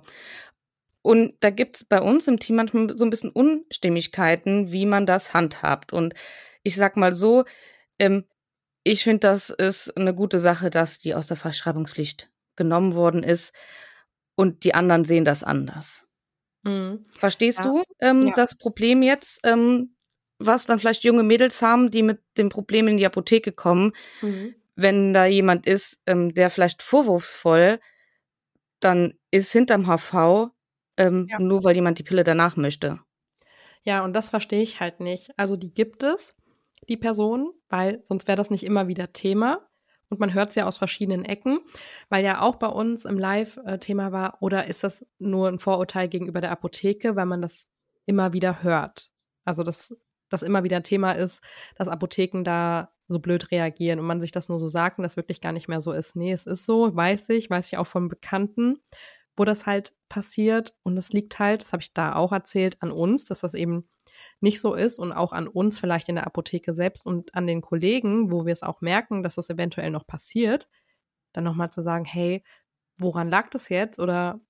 Und 1.02 1.36
da 1.40 1.50
gibt 1.50 1.76
es 1.76 1.84
bei 1.84 2.00
uns 2.00 2.26
im 2.26 2.40
Team 2.40 2.56
manchmal 2.56 2.96
so 2.98 3.04
ein 3.04 3.10
bisschen 3.10 3.30
Unstimmigkeiten, 3.30 4.72
wie 4.72 4.86
man 4.86 5.06
das 5.06 5.34
handhabt. 5.34 5.92
Und 5.92 6.14
ich 6.62 6.74
sag 6.74 6.96
mal 6.96 7.14
so, 7.14 7.44
ähm, 7.98 8.24
ich 8.82 9.04
finde, 9.04 9.20
das 9.20 9.50
ist 9.50 9.96
eine 9.96 10.14
gute 10.14 10.40
Sache, 10.40 10.70
dass 10.70 10.98
die 10.98 11.14
aus 11.14 11.28
der 11.28 11.36
Verschreibungspflicht 11.36 12.30
genommen 12.56 12.94
worden 12.94 13.22
ist. 13.22 13.54
Und 14.34 14.64
die 14.64 14.74
anderen 14.74 15.04
sehen 15.04 15.24
das 15.24 15.44
anders. 15.44 16.04
Mhm. 16.64 17.06
Verstehst 17.10 17.60
ja. 17.60 17.64
du 17.66 17.82
ähm, 18.00 18.28
ja. 18.28 18.34
das 18.34 18.56
Problem 18.56 19.02
jetzt, 19.02 19.40
ähm, 19.44 19.94
was 20.38 20.66
dann 20.66 20.80
vielleicht 20.80 21.04
junge 21.04 21.22
Mädels 21.22 21.62
haben, 21.62 21.90
die 21.90 22.02
mit 22.02 22.20
dem 22.36 22.48
Problem 22.48 22.88
in 22.88 22.96
die 22.96 23.06
Apotheke 23.06 23.52
kommen? 23.52 23.92
Mhm 24.22 24.56
wenn 24.76 25.12
da 25.12 25.26
jemand 25.26 25.66
ist, 25.66 26.00
ähm, 26.06 26.34
der 26.34 26.50
vielleicht 26.50 26.82
vorwurfsvoll 26.82 27.80
dann 28.80 29.14
ist 29.30 29.52
hinterm 29.52 29.86
HV, 29.86 30.50
ähm, 30.96 31.26
ja. 31.30 31.38
nur 31.38 31.64
weil 31.64 31.74
jemand 31.74 31.98
die 31.98 32.02
Pille 32.02 32.24
danach 32.24 32.56
möchte. 32.56 33.00
Ja, 33.82 34.04
und 34.04 34.12
das 34.12 34.30
verstehe 34.30 34.62
ich 34.62 34.80
halt 34.80 35.00
nicht. 35.00 35.30
Also 35.36 35.56
die 35.56 35.72
gibt 35.72 36.02
es, 36.02 36.36
die 36.88 36.96
Person, 36.96 37.52
weil 37.68 38.02
sonst 38.04 38.28
wäre 38.28 38.36
das 38.36 38.50
nicht 38.50 38.64
immer 38.64 38.88
wieder 38.88 39.12
Thema. 39.12 39.66
Und 40.08 40.20
man 40.20 40.34
hört 40.34 40.50
es 40.50 40.54
ja 40.54 40.66
aus 40.66 40.78
verschiedenen 40.78 41.24
Ecken, 41.24 41.58
weil 42.08 42.24
ja 42.24 42.40
auch 42.40 42.56
bei 42.56 42.68
uns 42.68 43.04
im 43.04 43.18
Live-Thema 43.18 44.12
war, 44.12 44.38
oder 44.40 44.68
ist 44.68 44.84
das 44.84 45.04
nur 45.18 45.48
ein 45.48 45.58
Vorurteil 45.58 46.08
gegenüber 46.08 46.40
der 46.40 46.52
Apotheke, 46.52 47.16
weil 47.16 47.26
man 47.26 47.42
das 47.42 47.68
immer 48.04 48.32
wieder 48.32 48.62
hört? 48.62 49.10
Also, 49.44 49.64
dass 49.64 50.12
das 50.28 50.42
immer 50.42 50.62
wieder 50.62 50.82
Thema 50.84 51.12
ist, 51.12 51.42
dass 51.76 51.88
Apotheken 51.88 52.44
da 52.44 52.92
so 53.08 53.18
blöd 53.20 53.50
reagieren 53.50 54.00
und 54.00 54.06
man 54.06 54.20
sich 54.20 54.32
das 54.32 54.48
nur 54.48 54.58
so 54.58 54.68
sagt 54.68 54.98
und 54.98 55.02
das 55.02 55.16
wirklich 55.16 55.40
gar 55.40 55.52
nicht 55.52 55.68
mehr 55.68 55.80
so 55.80 55.92
ist. 55.92 56.16
Nee, 56.16 56.32
es 56.32 56.46
ist 56.46 56.66
so, 56.66 56.94
weiß 56.94 57.28
ich, 57.30 57.48
weiß 57.48 57.66
ich 57.68 57.78
auch 57.78 57.86
von 57.86 58.08
Bekannten, 58.08 58.80
wo 59.36 59.44
das 59.44 59.66
halt 59.66 59.94
passiert. 60.08 60.74
Und 60.82 60.96
es 60.96 61.12
liegt 61.12 61.38
halt, 61.38 61.62
das 61.62 61.72
habe 61.72 61.82
ich 61.82 61.94
da 61.94 62.14
auch 62.14 62.32
erzählt, 62.32 62.82
an 62.82 62.90
uns, 62.90 63.26
dass 63.26 63.40
das 63.40 63.54
eben 63.54 63.88
nicht 64.40 64.60
so 64.60 64.74
ist 64.74 64.98
und 64.98 65.12
auch 65.12 65.32
an 65.32 65.48
uns 65.48 65.78
vielleicht 65.78 66.08
in 66.08 66.16
der 66.16 66.26
Apotheke 66.26 66.74
selbst 66.74 67.06
und 67.06 67.34
an 67.34 67.46
den 67.46 67.60
Kollegen, 67.60 68.30
wo 68.30 68.44
wir 68.44 68.52
es 68.52 68.62
auch 68.62 68.80
merken, 68.80 69.22
dass 69.22 69.36
das 69.36 69.50
eventuell 69.50 69.90
noch 69.90 70.06
passiert, 70.06 70.68
dann 71.32 71.44
nochmal 71.44 71.70
zu 71.70 71.82
sagen, 71.82 72.04
hey, 72.04 72.42
woran 72.98 73.28
lag 73.28 73.50
das 73.50 73.68
jetzt 73.68 73.98
oder 73.98 74.40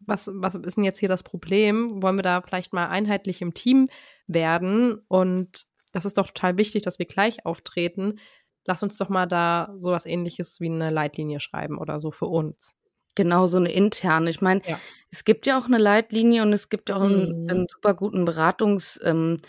was, 0.00 0.30
was 0.32 0.54
ist 0.54 0.76
denn 0.76 0.84
jetzt 0.84 0.98
hier 0.98 1.08
das 1.08 1.22
Problem? 1.22 1.88
Wollen 2.02 2.16
wir 2.18 2.22
da 2.22 2.40
vielleicht 2.40 2.72
mal 2.72 2.88
einheitlich 2.88 3.42
im 3.42 3.54
Team 3.54 3.86
werden? 4.26 5.00
Und 5.08 5.66
das 5.90 6.04
ist 6.04 6.18
doch 6.18 6.26
total 6.26 6.58
wichtig, 6.58 6.82
dass 6.82 6.98
wir 6.98 7.06
gleich 7.06 7.46
auftreten. 7.46 8.18
Lass 8.64 8.82
uns 8.82 8.96
doch 8.98 9.08
mal 9.08 9.26
da 9.26 9.74
sowas 9.76 10.06
ähnliches 10.06 10.60
wie 10.60 10.70
eine 10.70 10.90
Leitlinie 10.90 11.40
schreiben 11.40 11.78
oder 11.78 12.00
so 12.00 12.10
für 12.10 12.26
uns. 12.26 12.74
Genau, 13.14 13.46
so 13.46 13.56
eine 13.56 13.72
interne. 13.72 14.30
Ich 14.30 14.40
meine, 14.40 14.62
ja. 14.64 14.78
es 15.10 15.24
gibt 15.24 15.46
ja 15.46 15.58
auch 15.58 15.66
eine 15.66 15.78
Leitlinie 15.78 16.42
und 16.42 16.52
es 16.52 16.68
gibt 16.68 16.90
auch 16.90 17.00
einen, 17.00 17.42
mhm. 17.42 17.50
einen 17.50 17.66
super 17.68 17.94
guten 17.94 18.24
Beratungsfaden 18.24 19.40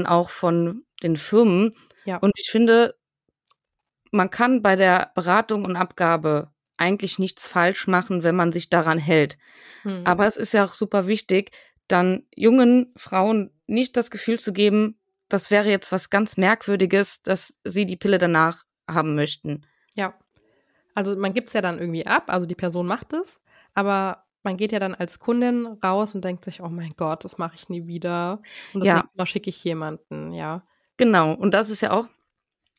ähm, 0.00 0.06
auch 0.06 0.30
von 0.30 0.82
den 1.02 1.16
Firmen. 1.16 1.70
Ja. 2.04 2.16
Und 2.16 2.32
ich 2.36 2.50
finde, 2.50 2.96
man 4.10 4.30
kann 4.30 4.62
bei 4.62 4.74
der 4.74 5.12
Beratung 5.14 5.64
und 5.64 5.76
Abgabe 5.76 6.50
eigentlich 6.76 7.18
nichts 7.18 7.46
falsch 7.46 7.86
machen, 7.86 8.22
wenn 8.22 8.34
man 8.34 8.52
sich 8.52 8.70
daran 8.70 8.98
hält. 8.98 9.38
Mhm. 9.84 10.02
Aber 10.04 10.26
es 10.26 10.36
ist 10.36 10.54
ja 10.54 10.64
auch 10.64 10.74
super 10.74 11.06
wichtig, 11.06 11.52
dann 11.88 12.24
jungen 12.34 12.92
Frauen 12.96 13.50
nicht 13.66 13.96
das 13.96 14.10
Gefühl 14.10 14.38
zu 14.38 14.52
geben, 14.52 14.97
das 15.28 15.50
wäre 15.50 15.68
jetzt 15.68 15.92
was 15.92 16.10
ganz 16.10 16.36
Merkwürdiges, 16.36 17.22
dass 17.22 17.58
sie 17.64 17.86
die 17.86 17.96
Pille 17.96 18.18
danach 18.18 18.64
haben 18.90 19.14
möchten. 19.14 19.66
Ja. 19.94 20.14
Also 20.94 21.16
man 21.16 21.34
gibt 21.34 21.48
es 21.48 21.52
ja 21.52 21.60
dann 21.60 21.78
irgendwie 21.78 22.06
ab, 22.06 22.24
also 22.26 22.46
die 22.46 22.54
Person 22.54 22.86
macht 22.86 23.12
es, 23.12 23.40
aber 23.74 24.24
man 24.42 24.56
geht 24.56 24.72
ja 24.72 24.78
dann 24.78 24.94
als 24.94 25.18
Kundin 25.18 25.66
raus 25.84 26.14
und 26.14 26.24
denkt 26.24 26.44
sich, 26.44 26.60
oh 26.60 26.68
mein 26.68 26.94
Gott, 26.96 27.24
das 27.24 27.38
mache 27.38 27.56
ich 27.56 27.68
nie 27.68 27.86
wieder. 27.86 28.40
Und 28.72 28.80
das 28.80 28.88
ja. 28.88 28.96
nächste 28.96 29.18
Mal 29.18 29.26
schicke 29.26 29.50
ich 29.50 29.62
jemanden, 29.62 30.32
ja. 30.32 30.62
Genau, 30.96 31.32
und 31.32 31.52
das 31.52 31.70
ist 31.70 31.82
ja 31.82 31.92
auch 31.92 32.08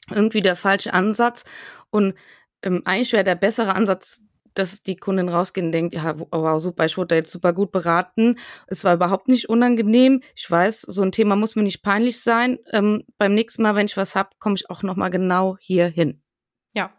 irgendwie 0.09 0.41
der 0.41 0.55
falsche 0.55 0.93
Ansatz. 0.93 1.43
Und 1.91 2.15
ähm, 2.63 2.81
eigentlich 2.85 3.13
wäre 3.13 3.23
der 3.23 3.35
bessere 3.35 3.75
Ansatz, 3.75 4.21
dass 4.53 4.83
die 4.83 4.95
Kundin 4.95 5.29
rausgehen 5.29 5.67
und 5.67 5.71
denkt, 5.71 5.93
ja, 5.93 6.15
wow, 6.17 6.61
super, 6.61 6.85
ich 6.85 6.97
wurde 6.97 7.15
jetzt 7.15 7.31
super 7.31 7.53
gut 7.53 7.71
beraten. 7.71 8.37
Es 8.67 8.83
war 8.83 8.93
überhaupt 8.93 9.27
nicht 9.27 9.49
unangenehm. 9.49 10.21
Ich 10.35 10.49
weiß, 10.49 10.81
so 10.81 11.01
ein 11.01 11.11
Thema 11.11 11.35
muss 11.35 11.55
mir 11.55 11.63
nicht 11.63 11.81
peinlich 11.81 12.21
sein. 12.21 12.59
Ähm, 12.71 13.03
beim 13.17 13.33
nächsten 13.33 13.63
Mal, 13.63 13.75
wenn 13.75 13.85
ich 13.85 13.97
was 13.97 14.15
habe, 14.15 14.29
komme 14.39 14.55
ich 14.55 14.69
auch 14.69 14.83
nochmal 14.83 15.09
genau 15.09 15.57
hier 15.59 15.87
hin. 15.87 16.21
Ja, 16.73 16.93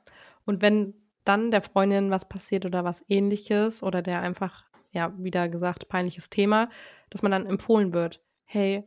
und 0.45 0.63
wenn 0.63 0.95
dann 1.25 1.51
der 1.51 1.63
Freundin 1.63 2.11
was 2.11 2.29
passiert 2.29 2.65
oder 2.67 2.85
was 2.85 3.05
ähnliches 3.09 3.83
oder 3.83 4.03
der 4.03 4.21
einfach, 4.21 4.65
ja, 4.91 5.13
wieder 5.19 5.49
gesagt, 5.49 5.89
peinliches 5.89 6.31
Thema, 6.31 6.71
dass 7.11 7.23
man 7.23 7.33
dann 7.33 7.47
empfohlen 7.47 7.93
wird, 7.95 8.23
hey, 8.45 8.85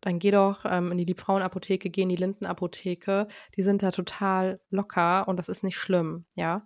dann 0.00 0.18
geh 0.18 0.30
doch 0.30 0.64
ähm, 0.64 0.92
in 0.92 0.98
die 0.98 1.04
Liebfrauenapotheke, 1.04 1.90
geh 1.90 2.02
in 2.02 2.08
die 2.08 2.16
Lindenapotheke, 2.16 3.28
die 3.56 3.62
sind 3.62 3.82
da 3.82 3.90
total 3.90 4.60
locker 4.70 5.26
und 5.26 5.38
das 5.38 5.48
ist 5.48 5.64
nicht 5.64 5.78
schlimm, 5.78 6.26
ja. 6.34 6.64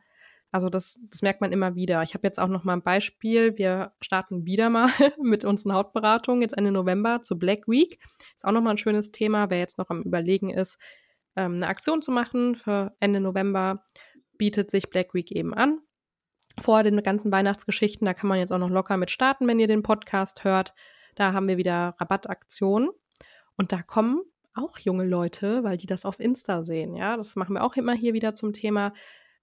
Also 0.52 0.68
das, 0.68 0.98
das 1.10 1.22
merkt 1.22 1.40
man 1.40 1.52
immer 1.52 1.74
wieder. 1.76 2.02
Ich 2.02 2.14
habe 2.14 2.26
jetzt 2.26 2.40
auch 2.40 2.48
noch 2.48 2.64
mal 2.64 2.72
ein 2.72 2.82
Beispiel. 2.82 3.56
Wir 3.56 3.92
starten 4.00 4.46
wieder 4.46 4.68
mal 4.68 4.88
mit 5.22 5.44
unseren 5.44 5.74
Hautberatungen 5.74 6.42
jetzt 6.42 6.56
Ende 6.56 6.72
November 6.72 7.22
zur 7.22 7.38
Black 7.38 7.68
Week. 7.68 8.00
Ist 8.34 8.44
auch 8.44 8.52
noch 8.52 8.60
mal 8.60 8.70
ein 8.70 8.78
schönes 8.78 9.12
Thema, 9.12 9.50
wer 9.50 9.58
jetzt 9.58 9.78
noch 9.78 9.90
am 9.90 10.02
Überlegen 10.02 10.50
ist, 10.50 10.78
ähm, 11.36 11.54
eine 11.54 11.68
Aktion 11.68 12.02
zu 12.02 12.10
machen 12.10 12.56
für 12.56 12.94
Ende 13.00 13.20
November 13.20 13.84
bietet 14.36 14.70
sich 14.70 14.90
Black 14.90 15.14
Week 15.14 15.30
eben 15.32 15.54
an. 15.54 15.80
Vor 16.58 16.82
den 16.82 17.02
ganzen 17.02 17.30
Weihnachtsgeschichten, 17.30 18.04
da 18.04 18.14
kann 18.14 18.28
man 18.28 18.38
jetzt 18.38 18.52
auch 18.52 18.58
noch 18.58 18.70
locker 18.70 18.96
mit 18.96 19.10
starten, 19.10 19.46
wenn 19.46 19.60
ihr 19.60 19.68
den 19.68 19.82
Podcast 19.82 20.44
hört. 20.44 20.74
Da 21.14 21.32
haben 21.32 21.46
wir 21.46 21.58
wieder 21.58 21.94
Rabattaktionen. 21.98 22.90
Und 23.56 23.72
da 23.72 23.82
kommen 23.82 24.22
auch 24.54 24.78
junge 24.78 25.04
Leute, 25.04 25.62
weil 25.62 25.76
die 25.76 25.86
das 25.86 26.04
auf 26.04 26.18
Insta 26.18 26.64
sehen. 26.64 26.96
Ja, 26.96 27.16
das 27.16 27.36
machen 27.36 27.54
wir 27.54 27.64
auch 27.64 27.76
immer 27.76 27.92
hier 27.92 28.14
wieder 28.14 28.34
zum 28.34 28.52
Thema. 28.52 28.92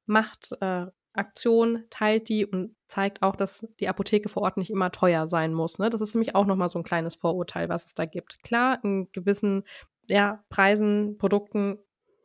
Macht 0.07 0.51
äh, 0.61 0.87
Aktion, 1.13 1.83
teilt 1.89 2.29
die 2.29 2.45
und 2.45 2.75
zeigt 2.87 3.21
auch, 3.21 3.35
dass 3.35 3.67
die 3.79 3.89
Apotheke 3.89 4.29
vor 4.29 4.43
Ort 4.43 4.57
nicht 4.57 4.69
immer 4.69 4.91
teuer 4.91 5.27
sein 5.27 5.53
muss. 5.53 5.79
Ne? 5.79 5.89
Das 5.89 6.01
ist 6.01 6.15
nämlich 6.15 6.35
auch 6.35 6.45
nochmal 6.45 6.69
so 6.69 6.79
ein 6.79 6.83
kleines 6.83 7.15
Vorurteil, 7.15 7.69
was 7.69 7.85
es 7.85 7.93
da 7.93 8.05
gibt. 8.05 8.41
Klar, 8.43 8.79
in 8.83 9.11
gewissen 9.11 9.63
ja, 10.07 10.43
Preisen, 10.49 11.17
Produkten 11.17 11.77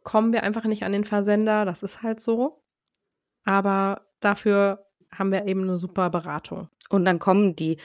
kommen 0.04 0.32
wir 0.32 0.42
einfach 0.42 0.64
nicht 0.64 0.84
an 0.84 0.92
den 0.92 1.04
Versender. 1.04 1.64
Das 1.64 1.82
ist 1.82 2.02
halt 2.02 2.20
so 2.20 2.62
aber 3.44 4.02
dafür 4.20 4.86
haben 5.10 5.32
wir 5.32 5.46
eben 5.46 5.62
eine 5.62 5.78
super 5.78 6.10
Beratung. 6.10 6.68
Und 6.88 7.04
dann 7.04 7.18
kommen 7.18 7.56
die 7.56 7.78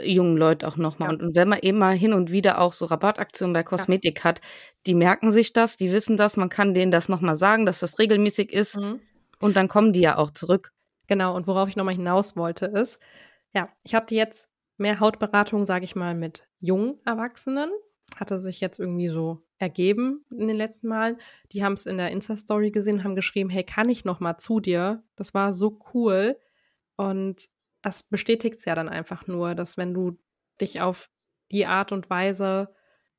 jungen 0.00 0.36
Leute 0.36 0.66
auch 0.66 0.76
nochmal. 0.76 1.10
Ja. 1.10 1.14
Und, 1.14 1.22
und 1.22 1.34
wenn 1.34 1.48
man 1.48 1.60
eben 1.60 1.78
mal 1.78 1.94
hin 1.94 2.12
und 2.12 2.30
wieder 2.30 2.60
auch 2.60 2.72
so 2.72 2.86
Rabattaktionen 2.86 3.52
bei 3.52 3.62
Kosmetik 3.62 4.18
ja. 4.18 4.24
hat, 4.24 4.40
die 4.86 4.94
merken 4.94 5.32
sich 5.32 5.52
das, 5.52 5.76
die 5.76 5.92
wissen 5.92 6.16
das, 6.16 6.36
man 6.36 6.48
kann 6.48 6.74
denen 6.74 6.90
das 6.90 7.08
nochmal 7.08 7.36
sagen, 7.36 7.66
dass 7.66 7.80
das 7.80 7.98
regelmäßig 7.98 8.52
ist. 8.52 8.76
Mhm. 8.76 9.00
Und 9.42 9.56
dann 9.56 9.68
kommen 9.68 9.92
die 9.92 10.00
ja 10.00 10.16
auch 10.16 10.30
zurück. 10.30 10.72
Genau, 11.08 11.34
und 11.34 11.46
worauf 11.46 11.68
ich 11.68 11.76
nochmal 11.76 11.96
hinaus 11.96 12.36
wollte, 12.36 12.66
ist, 12.66 13.00
ja, 13.52 13.68
ich 13.82 13.94
hatte 13.94 14.14
jetzt 14.14 14.48
mehr 14.76 15.00
Hautberatung, 15.00 15.66
sage 15.66 15.84
ich 15.84 15.96
mal, 15.96 16.14
mit 16.14 16.46
jungen 16.60 17.00
Erwachsenen. 17.04 17.70
Hatte 18.16 18.38
sich 18.38 18.60
jetzt 18.60 18.78
irgendwie 18.78 19.08
so 19.08 19.42
ergeben 19.58 20.24
in 20.30 20.48
den 20.48 20.56
letzten 20.56 20.88
Malen. 20.88 21.16
Die 21.52 21.64
haben 21.64 21.72
es 21.72 21.86
in 21.86 21.96
der 21.96 22.10
Insta-Story 22.10 22.70
gesehen, 22.70 23.04
haben 23.04 23.16
geschrieben, 23.16 23.50
hey, 23.50 23.64
kann 23.64 23.88
ich 23.88 24.04
noch 24.04 24.20
mal 24.20 24.36
zu 24.36 24.60
dir? 24.60 25.02
Das 25.16 25.34
war 25.34 25.52
so 25.52 25.78
cool. 25.92 26.38
Und 26.96 27.48
das 27.80 28.02
bestätigt 28.02 28.58
es 28.58 28.64
ja 28.64 28.74
dann 28.74 28.88
einfach 28.88 29.26
nur, 29.26 29.54
dass 29.54 29.76
wenn 29.76 29.92
du 29.92 30.18
dich 30.60 30.80
auf 30.80 31.10
die 31.50 31.66
Art 31.66 31.90
und 31.90 32.10
Weise, 32.10 32.68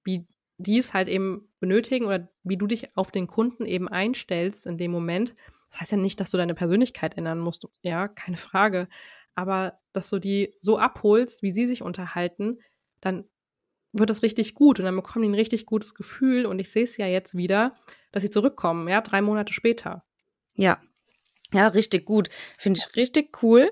wie 0.03 0.27
die 0.57 0.77
es 0.77 0.93
halt 0.93 1.09
eben 1.09 1.49
benötigen 1.59 2.05
oder 2.05 2.29
wie 2.43 2.57
du 2.57 2.67
dich 2.67 2.95
auf 2.95 3.11
den 3.11 3.27
Kunden 3.27 3.65
eben 3.65 3.87
einstellst 3.87 4.65
in 4.67 4.77
dem 4.77 4.91
Moment, 4.91 5.35
das 5.73 5.81
heißt 5.81 5.91
ja 5.93 5.97
nicht, 5.97 6.19
dass 6.19 6.29
du 6.29 6.37
deine 6.37 6.53
Persönlichkeit 6.53 7.17
ändern 7.17 7.39
musst, 7.39 7.67
ja, 7.81 8.07
keine 8.07 8.37
Frage, 8.37 8.87
aber 9.33 9.79
dass 9.91 10.11
du 10.11 10.19
die 10.19 10.53
so 10.59 10.77
abholst, 10.77 11.41
wie 11.41 11.49
sie 11.49 11.65
sich 11.65 11.81
unterhalten, 11.81 12.59
dann 13.01 13.25
wird 13.91 14.11
das 14.11 14.21
richtig 14.21 14.53
gut 14.53 14.79
und 14.79 14.85
dann 14.85 14.95
bekommen 14.95 15.23
die 15.23 15.29
ein 15.29 15.35
richtig 15.35 15.65
gutes 15.65 15.95
Gefühl 15.95 16.45
und 16.45 16.59
ich 16.59 16.69
sehe 16.69 16.83
es 16.83 16.97
ja 16.97 17.07
jetzt 17.07 17.35
wieder, 17.35 17.75
dass 18.11 18.21
sie 18.21 18.29
zurückkommen, 18.29 18.87
ja, 18.87 19.01
drei 19.01 19.21
Monate 19.21 19.51
später. 19.51 20.03
Ja, 20.53 20.79
ja, 21.51 21.67
richtig 21.69 22.05
gut. 22.05 22.29
Finde 22.59 22.79
ich 22.79 22.95
richtig 22.95 23.41
cool, 23.41 23.71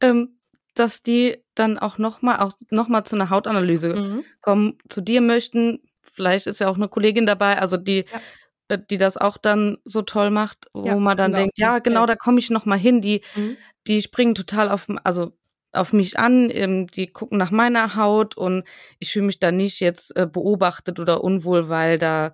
ähm, 0.00 0.38
dass 0.74 1.02
die 1.02 1.44
dann 1.54 1.78
auch 1.78 1.98
nochmal 1.98 2.38
auch 2.40 2.54
noch 2.70 2.88
mal 2.88 3.04
zu 3.04 3.16
einer 3.16 3.28
Hautanalyse 3.28 3.94
mhm. 3.94 4.24
kommen, 4.40 4.78
zu 4.88 5.02
dir 5.02 5.20
möchten. 5.20 5.82
Vielleicht 6.14 6.46
ist 6.46 6.60
ja 6.60 6.68
auch 6.68 6.76
eine 6.76 6.88
Kollegin 6.88 7.26
dabei, 7.26 7.58
also 7.58 7.76
die, 7.76 8.06
ja. 8.10 8.20
Äh, 8.68 8.78
die 8.90 8.98
das 8.98 9.16
auch 9.16 9.36
dann 9.36 9.78
so 9.84 10.02
toll 10.02 10.30
macht, 10.30 10.66
wo 10.72 10.86
ja, 10.86 10.96
man 10.96 11.16
dann 11.16 11.32
denkt, 11.32 11.58
ja, 11.58 11.78
genau, 11.78 12.06
da 12.06 12.16
komme 12.16 12.38
ich 12.38 12.50
nochmal 12.50 12.78
hin. 12.78 13.00
Die, 13.00 13.22
mhm. 13.34 13.56
die 13.86 14.02
springen 14.02 14.34
total 14.34 14.70
auf, 14.70 14.86
also 15.04 15.32
auf 15.72 15.92
mich 15.92 16.18
an, 16.18 16.50
ähm, 16.50 16.86
die 16.86 17.08
gucken 17.08 17.36
nach 17.36 17.50
meiner 17.50 17.96
Haut 17.96 18.36
und 18.36 18.64
ich 19.00 19.12
fühle 19.12 19.26
mich 19.26 19.40
da 19.40 19.50
nicht 19.50 19.80
jetzt 19.80 20.16
äh, 20.16 20.26
beobachtet 20.26 21.00
oder 21.00 21.22
unwohl, 21.22 21.68
weil 21.68 21.98
da 21.98 22.32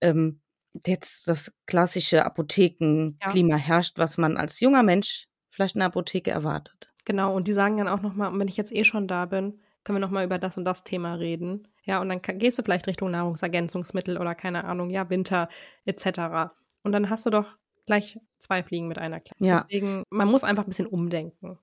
ähm, 0.00 0.40
jetzt 0.86 1.28
das 1.28 1.52
klassische 1.66 2.24
Apothekenklima 2.24 3.56
ja. 3.56 3.62
herrscht, 3.62 3.98
was 3.98 4.16
man 4.16 4.36
als 4.36 4.60
junger 4.60 4.82
Mensch 4.82 5.26
vielleicht 5.50 5.74
in 5.74 5.80
der 5.80 5.88
Apotheke 5.88 6.30
erwartet. 6.30 6.90
Genau, 7.04 7.34
und 7.34 7.48
die 7.48 7.52
sagen 7.52 7.78
dann 7.78 7.88
auch 7.88 8.00
nochmal, 8.00 8.36
wenn 8.38 8.48
ich 8.48 8.56
jetzt 8.56 8.72
eh 8.72 8.84
schon 8.84 9.08
da 9.08 9.26
bin, 9.26 9.60
können 9.88 9.96
wir 9.96 10.06
nochmal 10.06 10.26
über 10.26 10.38
das 10.38 10.58
und 10.58 10.66
das 10.66 10.84
Thema 10.84 11.14
reden. 11.14 11.66
Ja, 11.82 12.02
und 12.02 12.10
dann 12.10 12.20
gehst 12.20 12.58
du 12.58 12.62
vielleicht 12.62 12.86
Richtung 12.86 13.10
Nahrungsergänzungsmittel 13.10 14.18
oder 14.18 14.34
keine 14.34 14.64
Ahnung, 14.64 14.90
ja, 14.90 15.08
Winter 15.08 15.48
etc. 15.86 16.52
Und 16.82 16.92
dann 16.92 17.08
hast 17.08 17.24
du 17.24 17.30
doch 17.30 17.56
gleich 17.86 18.18
zwei 18.36 18.62
Fliegen 18.62 18.86
mit 18.86 18.98
einer 18.98 19.18
Klappe. 19.18 19.42
Ja. 19.42 19.62
Deswegen, 19.62 20.02
man 20.10 20.28
muss 20.28 20.44
einfach 20.44 20.64
ein 20.64 20.68
bisschen 20.68 20.88
umdenken. 20.88 21.58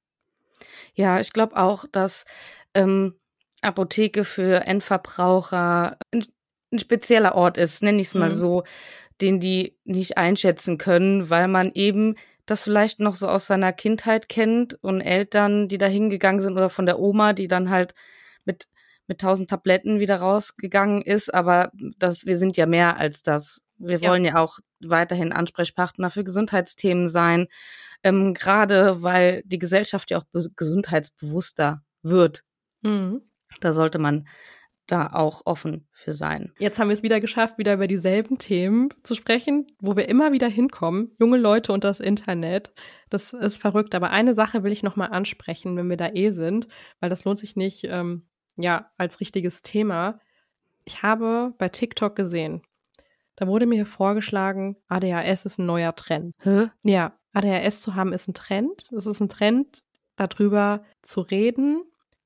Ja, 0.95 1.19
ich 1.19 1.33
glaube 1.33 1.55
auch, 1.55 1.85
dass 1.91 2.25
ähm, 2.73 3.13
Apotheke 3.61 4.23
für 4.23 4.65
Endverbraucher 4.65 5.95
ein, 6.11 6.25
ein 6.73 6.79
spezieller 6.79 7.35
Ort 7.35 7.57
ist, 7.57 7.83
nenne 7.83 8.01
ich 8.01 8.07
es 8.07 8.15
mal 8.15 8.31
mhm. 8.31 8.35
so, 8.35 8.63
den 9.21 9.39
die 9.39 9.77
nicht 9.83 10.17
einschätzen 10.17 10.79
können, 10.79 11.29
weil 11.29 11.47
man 11.47 11.71
eben 11.75 12.15
das 12.47 12.63
vielleicht 12.63 12.99
noch 12.99 13.13
so 13.13 13.27
aus 13.27 13.45
seiner 13.45 13.71
Kindheit 13.71 14.29
kennt 14.29 14.83
und 14.83 15.01
Eltern, 15.01 15.67
die 15.67 15.77
da 15.77 15.85
hingegangen 15.85 16.41
sind 16.41 16.53
oder 16.53 16.71
von 16.71 16.87
der 16.87 16.97
Oma, 16.97 17.33
die 17.33 17.47
dann 17.47 17.69
halt 17.69 17.93
mit 18.45 18.67
mit 19.07 19.21
tausend 19.21 19.49
Tabletten 19.49 19.99
wieder 19.99 20.17
rausgegangen 20.17 21.01
ist, 21.01 21.33
aber 21.33 21.71
das, 21.97 22.25
wir 22.25 22.37
sind 22.37 22.57
ja 22.57 22.65
mehr 22.65 22.97
als 22.97 23.23
das. 23.23 23.61
Wir 23.77 23.99
ja. 23.99 24.09
wollen 24.09 24.25
ja 24.25 24.37
auch 24.37 24.59
weiterhin 24.79 25.31
Ansprechpartner 25.31 26.09
für 26.09 26.23
Gesundheitsthemen 26.23 27.09
sein, 27.09 27.47
ähm, 28.03 28.33
gerade 28.33 29.01
weil 29.01 29.43
die 29.45 29.59
Gesellschaft 29.59 30.11
ja 30.11 30.17
auch 30.17 30.25
gesundheitsbewusster 30.55 31.83
wird. 32.01 32.43
Mhm. 32.81 33.21
Da 33.61 33.73
sollte 33.73 33.99
man 33.99 34.27
da 34.87 35.07
auch 35.13 35.41
offen 35.45 35.87
für 35.91 36.13
sein. 36.13 36.53
Jetzt 36.59 36.77
haben 36.77 36.89
wir 36.89 36.93
es 36.93 37.01
wieder 37.01 37.19
geschafft, 37.19 37.57
wieder 37.57 37.73
über 37.73 37.87
dieselben 37.87 38.37
Themen 38.37 38.89
zu 39.03 39.15
sprechen, 39.15 39.65
wo 39.79 39.95
wir 39.95 40.07
immer 40.07 40.31
wieder 40.31 40.47
hinkommen. 40.47 41.15
Junge 41.19 41.37
Leute 41.37 41.73
und 41.73 41.83
das 41.83 41.99
Internet. 41.99 42.71
Das 43.09 43.33
ist 43.33 43.59
verrückt. 43.59 43.95
Aber 43.95 44.11
eine 44.11 44.35
Sache 44.35 44.63
will 44.63 44.71
ich 44.71 44.83
noch 44.83 44.95
mal 44.95 45.07
ansprechen, 45.07 45.75
wenn 45.75 45.89
wir 45.89 45.97
da 45.97 46.09
eh 46.09 46.29
sind, 46.29 46.67
weil 46.99 47.09
das 47.09 47.25
lohnt 47.25 47.39
sich 47.39 47.55
nicht, 47.55 47.85
ähm, 47.85 48.27
ja, 48.57 48.91
als 48.97 49.19
richtiges 49.19 49.61
Thema. 49.61 50.19
Ich 50.85 51.03
habe 51.03 51.53
bei 51.57 51.69
TikTok 51.69 52.15
gesehen, 52.15 52.61
da 53.35 53.47
wurde 53.47 53.65
mir 53.65 53.85
vorgeschlagen, 53.85 54.77
ADHS 54.87 55.45
ist 55.45 55.59
ein 55.59 55.65
neuer 55.65 55.95
Trend. 55.95 56.33
Hä? 56.39 56.69
Ja, 56.83 57.17
ADHS 57.33 57.81
zu 57.81 57.95
haben 57.95 58.13
ist 58.13 58.27
ein 58.27 58.33
Trend. 58.33 58.89
Es 58.95 59.05
ist 59.05 59.19
ein 59.19 59.29
Trend, 59.29 59.83
darüber 60.15 60.85
zu 61.01 61.21
reden 61.21 61.83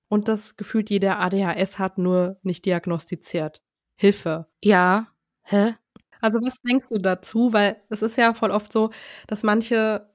und 0.08 0.28
das 0.28 0.56
gefühlt 0.56 0.90
jeder 0.90 1.20
ADHS 1.20 1.80
hat, 1.80 1.98
nur 1.98 2.38
nicht 2.44 2.66
diagnostiziert. 2.66 3.62
Hilfe. 3.96 4.48
Ja. 4.64 5.08
Hä? 5.42 5.76
Also 6.22 6.40
was 6.42 6.58
denkst 6.62 6.90
du 6.90 7.00
dazu? 7.00 7.54
Weil 7.54 7.82
es 7.90 8.02
ist 8.02 8.18
ja 8.18 8.34
voll 8.34 8.52
oft 8.52 8.72
so, 8.72 8.92
dass 9.28 9.44
manche 9.44 10.10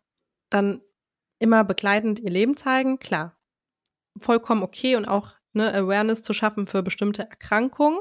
dann 0.50 0.80
immer 1.38 1.64
begleitend 1.64 2.20
ihr 2.20 2.30
Leben 2.30 2.56
zeigen. 2.56 2.98
Klar, 2.98 3.36
vollkommen 4.18 4.62
okay 4.62 4.96
und 4.96 5.06
auch 5.06 5.34
ne, 5.54 5.72
Awareness 5.72 6.22
zu 6.22 6.32
schaffen 6.32 6.66
für 6.66 6.82
bestimmte 6.82 7.22
Erkrankungen. 7.22 8.00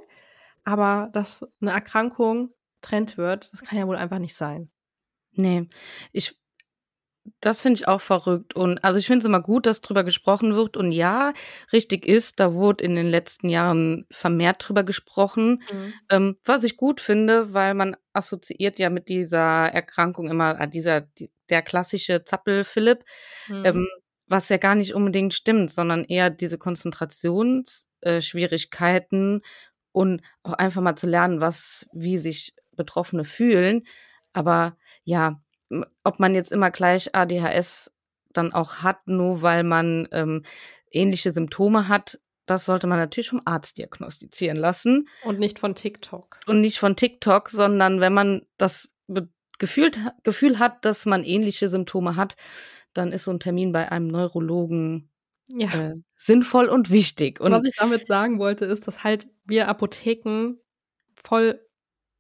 Aber 0.64 1.10
dass 1.14 1.46
eine 1.62 1.72
Erkrankung 1.72 2.54
Trend 2.82 3.18
wird, 3.18 3.52
das 3.54 3.64
kann 3.64 3.78
ja 3.78 3.88
wohl 3.88 3.96
einfach 3.96 4.20
nicht 4.20 4.36
sein. 4.36 4.70
Nee, 5.32 5.68
ich 6.12 6.38
das 7.40 7.62
finde 7.62 7.80
ich 7.80 7.88
auch 7.88 8.02
verrückt. 8.02 8.54
Und 8.54 8.84
also 8.84 9.00
ich 9.00 9.08
finde 9.08 9.20
es 9.20 9.26
immer 9.26 9.42
gut, 9.42 9.66
dass 9.66 9.82
drüber 9.82 10.04
gesprochen 10.04 10.56
wird. 10.56 10.76
Und 10.76 10.92
ja, 10.92 11.34
richtig 11.72 12.06
ist, 12.06 12.40
da 12.40 12.54
wurde 12.54 12.84
in 12.84 12.96
den 12.96 13.10
letzten 13.10 13.50
Jahren 13.50 14.06
vermehrt 14.12 14.68
drüber 14.68 14.84
gesprochen. 14.84 15.64
Mhm. 15.72 15.94
Ähm, 16.10 16.38
was 16.44 16.64
ich 16.64 16.76
gut 16.76 17.00
finde, 17.00 17.54
weil 17.54 17.76
man 17.76 17.96
assoziiert 18.12 18.78
ja 18.80 18.90
mit 18.90 19.08
dieser 19.08 19.68
Erkrankung 19.68 20.30
immer 20.30 20.60
äh, 20.60 20.68
dieser 20.68 21.02
die, 21.02 21.32
der 21.50 21.62
klassische 21.62 22.24
Zappel-Philipp, 22.24 23.06
mhm. 23.48 23.66
ähm, 23.66 23.88
was 24.34 24.50
ja 24.50 24.58
gar 24.58 24.74
nicht 24.74 24.96
unbedingt 24.96 25.36
stimmt, 25.36 25.72
sondern 25.72 26.04
eher 26.04 26.32
diese 26.32 26.58
Konzentrationsschwierigkeiten 26.58 29.38
äh, 29.38 29.42
und 29.92 30.24
auch 30.42 30.54
einfach 30.54 30.82
mal 30.82 30.96
zu 30.96 31.06
lernen, 31.06 31.40
was 31.40 31.86
wie 31.94 32.18
sich 32.18 32.56
Betroffene 32.76 33.26
fühlen. 33.26 33.86
Aber 34.34 34.76
ja, 35.04 35.40
ob 36.04 36.20
man 36.20 36.34
jetzt 36.34 36.52
immer 36.52 36.72
gleich 36.72 37.16
ADHS 37.16 37.92
dann 38.32 38.54
auch 38.54 38.78
hat, 38.78 39.08
nur 39.08 39.44
weil 39.44 39.64
man 39.64 40.08
ähm, 40.12 40.42
ähnliche 40.90 41.30
Symptome 41.30 41.88
hat, 41.88 42.20
das 42.48 42.66
sollte 42.66 42.88
man 42.88 42.98
natürlich 42.98 43.30
vom 43.30 43.44
Arzt 43.46 43.78
diagnostizieren 43.78 44.58
lassen. 44.58 45.08
Und 45.24 45.38
nicht 45.38 45.60
von 45.60 45.76
TikTok. 45.76 46.40
Und 46.48 46.60
nicht 46.60 46.80
von 46.80 46.96
TikTok, 46.96 47.50
sondern 47.50 48.00
wenn 48.00 48.14
man 48.14 48.48
das 48.58 48.96
Gefühl, 49.60 49.92
Gefühl 50.24 50.58
hat, 50.58 50.84
dass 50.86 51.06
man 51.06 51.24
ähnliche 51.24 51.70
Symptome 51.70 52.16
hat, 52.16 52.36
dann 52.94 53.12
ist 53.12 53.26
so 53.26 53.32
ein 53.32 53.40
Termin 53.40 53.72
bei 53.72 53.92
einem 53.92 54.08
Neurologen 54.08 55.10
ja. 55.48 55.70
äh, 55.74 55.96
sinnvoll 56.18 56.68
und 56.68 56.90
wichtig. 56.90 57.40
Und 57.40 57.52
was 57.52 57.64
ich 57.66 57.76
damit 57.78 58.08
sagen 58.08 58.40
wollte, 58.40 58.66
ist, 58.66 58.88
dass 58.88 59.04
halt 59.04 59.28
wir 59.46 59.68
Apotheken 59.68 60.56
voll 61.16 61.60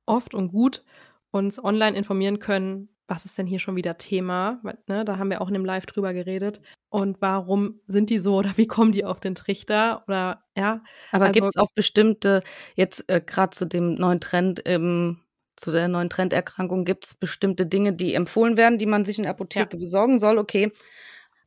oft 0.05 0.33
und 0.33 0.49
gut 0.49 0.83
uns 1.31 1.63
online 1.63 1.97
informieren 1.97 2.39
können, 2.39 2.89
was 3.07 3.25
ist 3.25 3.37
denn 3.37 3.45
hier 3.45 3.59
schon 3.59 3.75
wieder 3.75 3.97
Thema? 3.97 4.61
Ne, 4.87 5.03
da 5.03 5.17
haben 5.17 5.29
wir 5.29 5.41
auch 5.41 5.47
in 5.47 5.53
dem 5.53 5.65
Live 5.65 5.85
drüber 5.85 6.13
geredet. 6.13 6.61
Und 6.89 7.21
warum 7.21 7.81
sind 7.85 8.09
die 8.09 8.19
so 8.19 8.37
oder 8.37 8.53
wie 8.55 8.67
kommen 8.67 8.91
die 8.91 9.05
auf 9.05 9.19
den 9.19 9.35
Trichter? 9.35 10.03
Oder 10.07 10.43
ja. 10.55 10.81
Aber 11.11 11.25
also, 11.25 11.33
gibt 11.33 11.47
es 11.47 11.57
auch 11.57 11.71
bestimmte, 11.75 12.41
jetzt 12.75 13.09
äh, 13.09 13.21
gerade 13.25 13.55
zu 13.55 13.65
dem 13.65 13.95
neuen 13.95 14.19
Trend, 14.19 14.61
ähm, 14.65 15.19
zu 15.55 15.71
der 15.71 15.87
neuen 15.87 16.09
Trenderkrankung, 16.09 16.85
gibt 16.85 17.05
es 17.05 17.13
bestimmte 17.15 17.65
Dinge, 17.65 17.93
die 17.93 18.13
empfohlen 18.13 18.57
werden, 18.57 18.77
die 18.77 18.85
man 18.85 19.05
sich 19.05 19.17
in 19.17 19.23
der 19.23 19.31
Apotheke 19.31 19.77
ja. 19.77 19.79
besorgen 19.79 20.19
soll? 20.19 20.37
Okay. 20.37 20.71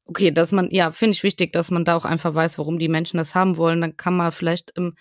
Okay, 0.09 0.30
dass 0.30 0.52
man, 0.52 0.70
ja, 0.70 0.92
finde 0.92 1.12
ich 1.12 1.24
wichtig, 1.24 1.52
dass 1.52 1.72
man 1.72 1.85
da 1.85 1.96
auch 1.96 2.04
einfach 2.04 2.33
weiß, 2.33 2.59
warum 2.59 2.78
die 2.78 2.88
Menschen 2.88 3.16
das 3.16 3.35
haben 3.35 3.57
wollen. 3.57 3.80
Dann 3.80 3.96
kann 3.96 4.16
man 4.16 4.30
vielleicht 4.30 4.72
ähm, 4.76 4.94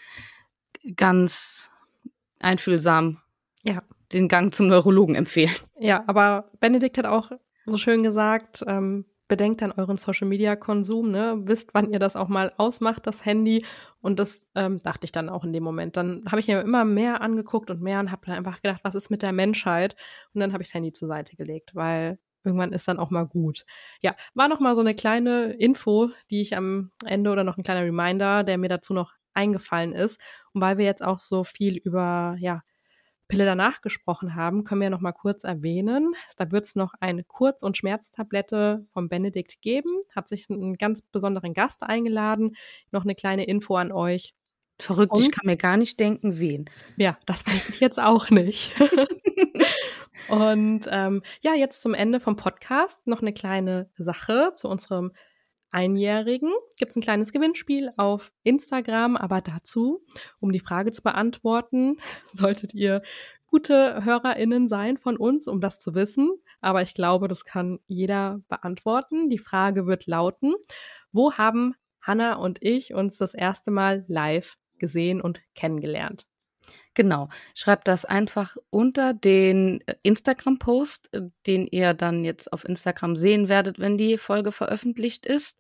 ganz 0.96 1.70
einfühlsam 2.40 3.22
ja 3.64 3.82
den 4.14 4.28
Gang 4.28 4.54
zum 4.54 4.68
Neurologen 4.68 5.16
empfehlen. 5.16 5.56
Ja, 5.80 6.04
aber 6.08 6.50
Benedikt 6.60 6.98
hat 6.98 7.06
auch 7.06 7.32
so 7.66 7.78
schön 7.78 8.04
gesagt, 8.04 8.64
ähm, 8.68 9.06
bedenkt 9.28 9.62
dann 9.62 9.72
euren 9.72 9.98
Social 9.98 10.28
Media 10.28 10.56
Konsum, 10.56 11.12
ne? 11.12 11.36
Wisst, 11.46 11.74
wann 11.74 11.92
ihr 11.92 12.00
das 12.00 12.16
auch 12.16 12.28
mal 12.28 12.54
ausmacht, 12.58 13.08
das 13.08 13.26
Handy. 13.26 13.66
Und 14.02 14.20
das 14.20 14.48
ähm, 14.56 14.80
dachte 14.80 15.06
ich 15.06 15.12
dann 15.12 15.30
auch 15.30 15.44
in 15.44 15.54
dem 15.54 15.64
Moment. 15.64 15.98
Dann 15.98 16.24
habe 16.30 16.40
ich 16.40 16.48
mir 16.48 16.62
immer 16.62 16.86
mehr 16.86 17.22
angeguckt 17.22 17.70
und 17.72 17.82
mehr 17.82 18.00
und 18.00 18.12
habe 18.12 18.26
dann 18.26 18.36
einfach 18.36 18.62
gedacht, 18.62 18.82
was 18.84 18.96
ist 18.96 19.10
mit 19.10 19.24
der 19.24 19.32
Menschheit? 19.32 19.96
Und 20.34 20.42
dann 20.42 20.54
habe 20.54 20.62
ich 20.62 20.70
das 20.70 20.76
Handy 20.76 20.92
zur 20.92 21.08
Seite 21.08 21.36
gelegt, 21.36 21.74
weil 21.76 22.20
irgendwann 22.44 22.74
ist 22.74 22.88
dann 22.88 23.00
auch 23.00 23.10
mal 23.10 23.26
gut. 23.26 23.66
Ja, 24.02 24.16
war 24.36 24.48
noch 24.48 24.60
mal 24.60 24.76
so 24.76 24.82
eine 24.82 24.94
kleine 24.94 25.54
Info, 25.54 26.10
die 26.30 26.42
ich 26.42 26.56
am 26.56 26.92
Ende 27.06 27.32
oder 27.32 27.44
noch 27.44 27.58
ein 27.58 27.64
kleiner 27.64 27.86
Reminder, 27.86 28.44
der 28.44 28.58
mir 28.58 28.70
dazu 28.70 28.94
noch 28.94 29.14
eingefallen 29.34 29.94
ist. 29.94 30.22
Und 30.54 30.62
weil 30.62 30.78
wir 30.78 30.86
jetzt 30.86 31.04
auch 31.04 31.20
so 31.20 31.44
viel 31.44 31.78
über 31.78 32.36
ja 32.40 32.62
Pille 33.28 33.46
danach 33.46 33.82
gesprochen 33.82 34.36
haben, 34.36 34.64
können 34.64 34.82
wir 34.82 34.90
noch 34.90 35.02
mal 35.02 35.12
kurz 35.12 35.44
erwähnen. 35.44 36.14
Da 36.38 36.52
wird 36.52 36.66
es 36.66 36.76
noch 36.76 36.94
eine 37.00 37.24
Kurz- 37.24 37.64
und 37.64 37.76
Schmerztablette 37.78 38.86
vom 38.94 39.10
Benedikt 39.10 39.62
geben. 39.62 40.02
Hat 40.16 40.28
sich 40.28 40.50
einen 40.50 40.78
ganz 40.78 41.02
besonderen 41.02 41.54
Gast 41.54 41.84
eingeladen. 41.84 42.56
Noch 42.92 43.04
eine 43.04 43.16
kleine 43.16 43.46
Info 43.46 43.76
an 43.76 43.92
euch. 43.92 44.34
Verrückt, 44.80 45.14
und, 45.14 45.22
ich 45.22 45.32
kann 45.32 45.46
mir 45.46 45.58
gar 45.58 45.78
nicht 45.78 46.00
denken, 46.00 46.38
wen. 46.38 46.70
Ja, 46.98 47.18
das 47.26 47.48
weiß 47.48 47.70
ich 47.70 47.80
jetzt 47.80 48.00
auch 48.00 48.30
nicht. 48.30 48.74
und 50.28 50.86
ähm, 50.90 51.22
ja, 51.42 51.54
jetzt 51.56 51.82
zum 51.82 51.94
Ende 51.94 52.20
vom 52.20 52.36
Podcast 52.36 53.08
noch 53.08 53.22
eine 53.22 53.34
kleine 53.34 53.90
Sache 53.98 54.52
zu 54.56 54.68
unserem 54.68 55.14
Einjährigen 55.72 56.52
gibt 56.78 56.92
es 56.92 56.96
ein 56.96 57.02
kleines 57.02 57.32
Gewinnspiel 57.32 57.92
auf 57.98 58.32
Instagram, 58.44 59.18
aber 59.18 59.42
dazu, 59.42 60.06
um 60.40 60.52
die 60.52 60.60
Frage 60.60 60.92
zu 60.92 61.02
beantworten, 61.02 61.98
solltet 62.32 62.74
ihr 62.74 63.02
gute 63.48 64.04
HörerInnen 64.04 64.68
sein 64.68 64.98
von 64.98 65.18
uns, 65.18 65.48
um 65.48 65.62
das 65.62 65.80
zu 65.80 65.96
wissen. 65.96 66.32
Aber 66.62 66.82
ich 66.82 66.94
glaube, 66.94 67.28
das 67.28 67.46
kann 67.46 67.80
jeder 67.88 68.42
beantworten. 68.48 69.30
Die 69.30 69.38
Frage 69.38 69.86
wird 69.86 70.08
lauten, 70.08 70.56
wo 71.12 71.34
haben 71.34 71.76
Hannah 72.02 72.36
und 72.36 72.58
ich 72.62 72.94
uns 72.94 73.18
das 73.18 73.34
erste 73.34 73.72
Mal 73.72 74.06
live 74.08 74.58
gesehen 74.78 75.22
und 75.22 75.42
kennengelernt? 75.56 76.28
Genau. 76.96 77.30
Schreibt 77.54 77.88
das 77.88 78.06
einfach 78.06 78.56
unter 78.70 79.14
den 79.14 79.82
äh, 79.86 79.96
Instagram-Post, 80.02 81.14
äh, 81.14 81.22
den 81.46 81.68
ihr 81.68 81.94
dann 81.94 82.24
jetzt 82.24 82.52
auf 82.52 82.66
Instagram 82.66 83.18
sehen 83.18 83.50
werdet, 83.50 83.80
wenn 83.80 83.98
die 83.98 84.18
Folge 84.18 84.52
veröffentlicht 84.52 85.26
ist. 85.26 85.60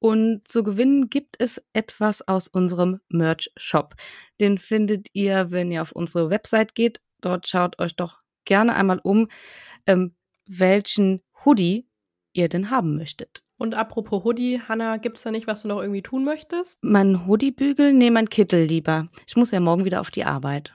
Und 0.00 0.48
zu 0.48 0.64
gewinnen 0.64 1.08
gibt 1.08 1.36
es 1.38 1.62
etwas 1.72 2.26
aus 2.26 2.48
unserem 2.48 3.00
Merch-Shop. 3.08 3.94
Den 4.40 4.58
findet 4.58 5.08
ihr, 5.12 5.50
wenn 5.50 5.70
ihr 5.70 5.82
auf 5.82 5.92
unsere 5.92 6.30
Website 6.30 6.74
geht. 6.74 7.00
Dort 7.20 7.46
schaut 7.46 7.78
euch 7.78 7.94
doch 7.94 8.20
gerne 8.44 8.74
einmal 8.74 9.00
um, 9.02 9.28
ähm, 9.86 10.14
welchen 10.46 11.22
Hoodie 11.44 11.88
ihr 12.32 12.48
denn 12.48 12.70
haben 12.70 12.96
möchtet. 12.96 13.43
Und 13.56 13.76
apropos 13.76 14.24
Hoodie, 14.24 14.60
Hanna, 14.66 14.96
gibt's 14.96 15.22
da 15.22 15.30
nicht, 15.30 15.46
was 15.46 15.62
du 15.62 15.68
noch 15.68 15.80
irgendwie 15.80 16.02
tun 16.02 16.24
möchtest? 16.24 16.78
Mein 16.82 17.26
Hoodie 17.26 17.52
bügeln? 17.52 17.98
Nee, 17.98 18.10
mein 18.10 18.28
Kittel 18.28 18.64
lieber. 18.64 19.08
Ich 19.26 19.36
muss 19.36 19.50
ja 19.50 19.60
morgen 19.60 19.84
wieder 19.84 20.00
auf 20.00 20.10
die 20.10 20.24
Arbeit. 20.24 20.72